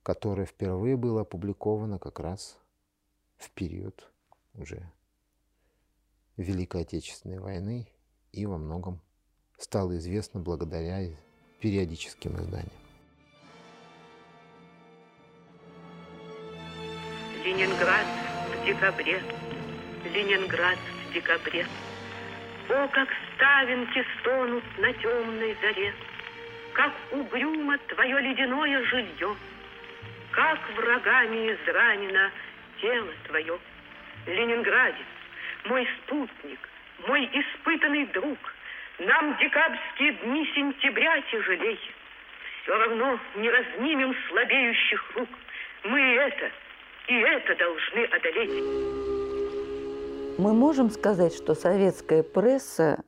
которое 0.02 0.44
впервые 0.44 0.96
было 0.96 1.22
опубликовано 1.22 1.98
как 1.98 2.20
раз 2.20 2.58
в 3.38 3.50
период 3.52 4.12
уже 4.52 4.92
Великой 6.38 6.82
Отечественной 6.82 7.40
войны 7.40 7.88
и 8.32 8.46
во 8.46 8.58
многом 8.58 9.00
стало 9.58 9.96
известно 9.98 10.38
благодаря 10.38 11.00
периодическим 11.60 12.36
изданиям. 12.36 12.70
Ленинград 17.44 18.06
в 18.54 18.66
декабре, 18.66 19.20
Ленинград 20.04 20.78
в 20.78 21.12
декабре. 21.12 21.66
О, 22.68 22.88
как 22.88 23.08
ставинки 23.34 24.04
стонут 24.20 24.64
на 24.78 24.92
темной 24.92 25.56
заре, 25.60 25.92
Как 26.74 26.92
угрюмо 27.10 27.78
твое 27.88 28.20
ледяное 28.20 28.84
жилье, 28.84 29.34
Как 30.30 30.60
врагами 30.76 31.52
изранено 31.52 32.30
тело 32.80 33.12
твое. 33.26 33.58
Ленинградец, 34.26 35.06
мой 35.68 35.86
спутник, 35.98 36.58
мой 37.06 37.24
испытанный 37.26 38.06
друг, 38.06 38.38
Нам 39.00 39.36
декабрьские 39.38 40.12
дни 40.24 40.44
сентября 40.56 41.22
тяжелей. 41.30 41.78
Все 42.62 42.76
равно 42.76 43.18
не 43.36 43.48
разнимем 43.48 44.12
слабеющих 44.28 45.16
рук. 45.16 45.28
Мы 45.84 46.00
это, 46.00 46.50
и 47.06 47.14
это 47.14 47.54
должны 47.54 48.04
одолеть. 48.06 48.64
Мы 50.38 50.52
можем 50.52 50.90
сказать, 50.90 51.32
что 51.34 51.54
советская 51.54 52.22
пресса 52.24 53.04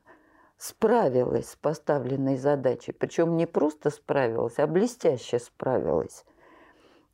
справилась 0.57 1.51
с 1.51 1.55
поставленной 1.57 2.37
задачей, 2.37 2.93
причем 2.93 3.35
не 3.35 3.45
просто 3.45 3.89
справилась, 3.89 4.59
а 4.59 4.67
блестяще 4.67 5.39
справилась. 5.39 6.23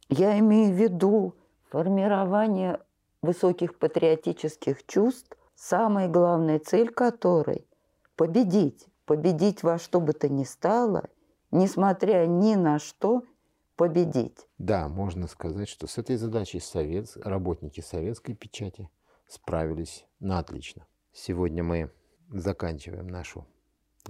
Я 0.09 0.37
имею 0.39 0.73
в 0.73 0.77
виду 0.77 1.33
формирование 1.69 2.79
высоких 3.21 3.77
патриотических 3.77 4.85
чувств, 4.85 5.36
самая 5.57 6.07
главная 6.07 6.59
цель 6.59 6.89
которой– 6.89 7.67
победить, 8.15 8.87
победить 9.05 9.63
во 9.63 9.77
что 9.77 9.99
бы 9.99 10.13
то 10.13 10.29
ни 10.29 10.43
стало, 10.43 11.09
несмотря 11.51 12.25
ни 12.27 12.55
на 12.55 12.79
что, 12.79 13.23
победить. 13.75 14.47
Да, 14.57 14.87
можно 14.87 15.27
сказать, 15.27 15.67
что 15.67 15.87
с 15.87 15.97
этой 15.97 16.15
задачей 16.15 16.59
совет, 16.59 17.15
работники 17.17 17.81
советской 17.81 18.33
печати 18.33 18.89
справились 19.27 20.05
на 20.19 20.39
отлично. 20.39 20.85
Сегодня 21.11 21.63
мы 21.63 21.91
заканчиваем 22.29 23.07
нашу 23.07 23.45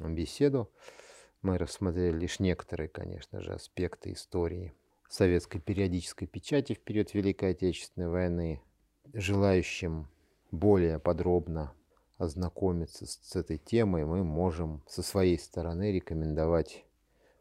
беседу. 0.02 0.70
Мы 1.42 1.58
рассмотрели 1.58 2.18
лишь 2.18 2.40
некоторые, 2.40 2.90
конечно 2.90 3.42
же, 3.42 3.54
аспекты 3.54 4.14
истории 4.14 4.74
советской 5.10 5.60
периодической 5.60 6.28
печати 6.28 6.74
в 6.74 6.80
период 6.80 7.14
Великой 7.14 7.52
Отечественной 7.52 8.10
войны. 8.10 8.62
Желающим 9.14 10.10
более 10.52 11.00
подробно 11.00 11.74
ознакомиться 12.18 13.06
с, 13.06 13.20
с 13.22 13.36
этой 13.36 13.58
темой, 13.58 14.06
мы 14.06 14.24
можем 14.24 14.84
со 14.88 15.04
своей 15.04 15.38
стороны 15.38 15.92
рекомендовать 15.92 16.86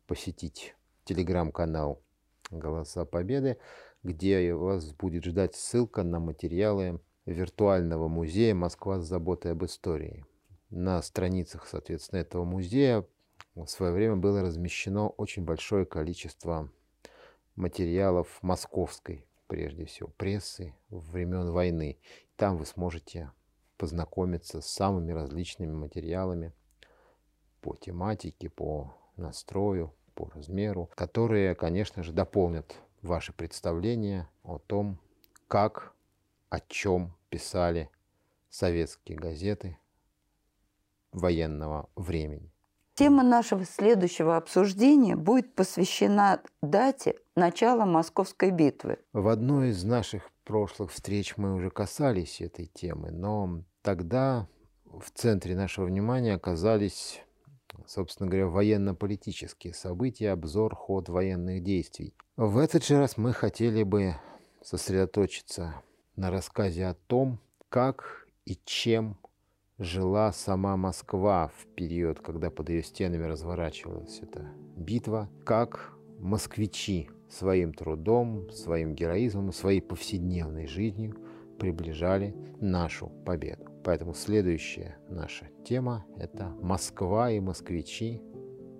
посетить 0.06 0.74
телеграм-канал 1.04 2.02
«Голоса 2.50 3.04
Победы», 3.04 3.58
где 4.02 4.54
вас 4.54 4.92
будет 4.92 5.24
ждать 5.24 5.54
ссылка 5.54 6.02
на 6.02 6.20
материалы 6.20 7.00
виртуального 7.24 8.08
музея 8.08 8.54
«Москва 8.54 9.00
с 9.00 9.06
заботой 9.06 9.52
об 9.52 9.64
истории». 9.64 10.24
На 10.70 11.00
страницах, 11.02 11.66
соответственно, 11.66 12.20
этого 12.20 12.44
музея 12.44 13.04
в 13.54 13.66
свое 13.66 13.92
время 13.92 14.16
было 14.16 14.42
размещено 14.42 15.08
очень 15.08 15.44
большое 15.44 15.86
количество 15.86 16.70
материалов 17.54 18.38
московской, 18.42 19.24
прежде 19.46 19.84
всего, 19.84 20.08
прессы 20.16 20.74
времен 20.90 21.50
войны. 21.50 21.98
Там 22.36 22.56
вы 22.56 22.66
сможете 22.66 23.30
познакомиться 23.76 24.60
с 24.60 24.66
самыми 24.66 25.12
различными 25.12 25.72
материалами 25.72 26.52
по 27.60 27.76
тематике, 27.76 28.48
по 28.48 28.94
настрою, 29.16 29.94
по 30.14 30.30
размеру, 30.30 30.90
которые, 30.94 31.54
конечно 31.54 32.02
же, 32.02 32.12
дополнят 32.12 32.76
ваши 33.02 33.32
представления 33.32 34.28
о 34.42 34.58
том, 34.58 34.98
как, 35.48 35.92
о 36.48 36.60
чем 36.60 37.14
писали 37.28 37.90
советские 38.48 39.18
газеты 39.18 39.78
военного 41.12 41.88
времени. 41.96 42.50
Тема 42.96 43.22
нашего 43.22 43.66
следующего 43.66 44.38
обсуждения 44.38 45.16
будет 45.16 45.54
посвящена 45.54 46.40
дате 46.62 47.16
начала 47.34 47.84
Московской 47.84 48.50
битвы. 48.50 48.96
В 49.12 49.28
одной 49.28 49.68
из 49.68 49.84
наших 49.84 50.30
прошлых 50.44 50.90
встреч 50.90 51.36
мы 51.36 51.54
уже 51.54 51.68
касались 51.68 52.40
этой 52.40 52.64
темы, 52.64 53.10
но 53.10 53.60
тогда 53.82 54.48
в 54.86 55.10
центре 55.10 55.54
нашего 55.54 55.84
внимания 55.84 56.32
оказались, 56.32 57.20
собственно 57.86 58.30
говоря, 58.30 58.46
военно-политические 58.46 59.74
события, 59.74 60.30
обзор, 60.30 60.74
ход 60.74 61.10
военных 61.10 61.62
действий. 61.62 62.14
В 62.38 62.56
этот 62.56 62.82
же 62.82 62.98
раз 62.98 63.18
мы 63.18 63.34
хотели 63.34 63.82
бы 63.82 64.14
сосредоточиться 64.62 65.82
на 66.16 66.30
рассказе 66.30 66.86
о 66.86 66.94
том, 66.94 67.40
как 67.68 68.26
и 68.46 68.58
чем 68.64 69.18
жила 69.78 70.32
сама 70.32 70.76
Москва 70.76 71.50
в 71.54 71.66
период, 71.74 72.20
когда 72.20 72.50
под 72.50 72.70
ее 72.70 72.82
стенами 72.82 73.24
разворачивалась 73.24 74.20
эта 74.22 74.48
битва, 74.76 75.28
как 75.44 75.92
москвичи 76.18 77.10
своим 77.28 77.72
трудом, 77.72 78.50
своим 78.50 78.94
героизмом, 78.94 79.52
своей 79.52 79.80
повседневной 79.80 80.66
жизнью 80.66 81.16
приближали 81.58 82.34
нашу 82.60 83.08
победу. 83.24 83.66
Поэтому 83.84 84.14
следующая 84.14 84.98
наша 85.08 85.48
тема– 85.64 86.04
это 86.16 86.48
Москва 86.60 87.30
и 87.30 87.40
москвичи 87.40 88.22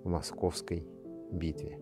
в 0.03 0.09
московской 0.09 0.87
битве. 1.31 1.79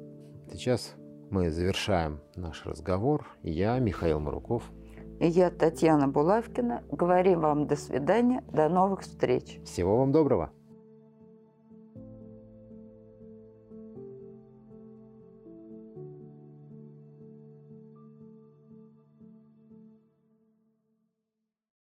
Сейчас 0.52 0.96
мы 1.32 1.50
завершаем 1.50 2.20
наш 2.36 2.66
разговор. 2.66 3.28
Я, 3.42 3.80
Михаил 3.80 4.20
Маруков, 4.20 4.72
я, 5.20 5.50
Татьяна 5.50 6.08
Булавкина, 6.08 6.84
говорим 6.92 7.42
вам 7.42 7.68
до 7.68 7.76
свидания, 7.76 8.44
до 8.52 8.70
новых 8.70 9.02
встреч. 9.02 9.60
Всего 9.64 9.98
вам 9.98 10.12
доброго! 10.12 10.55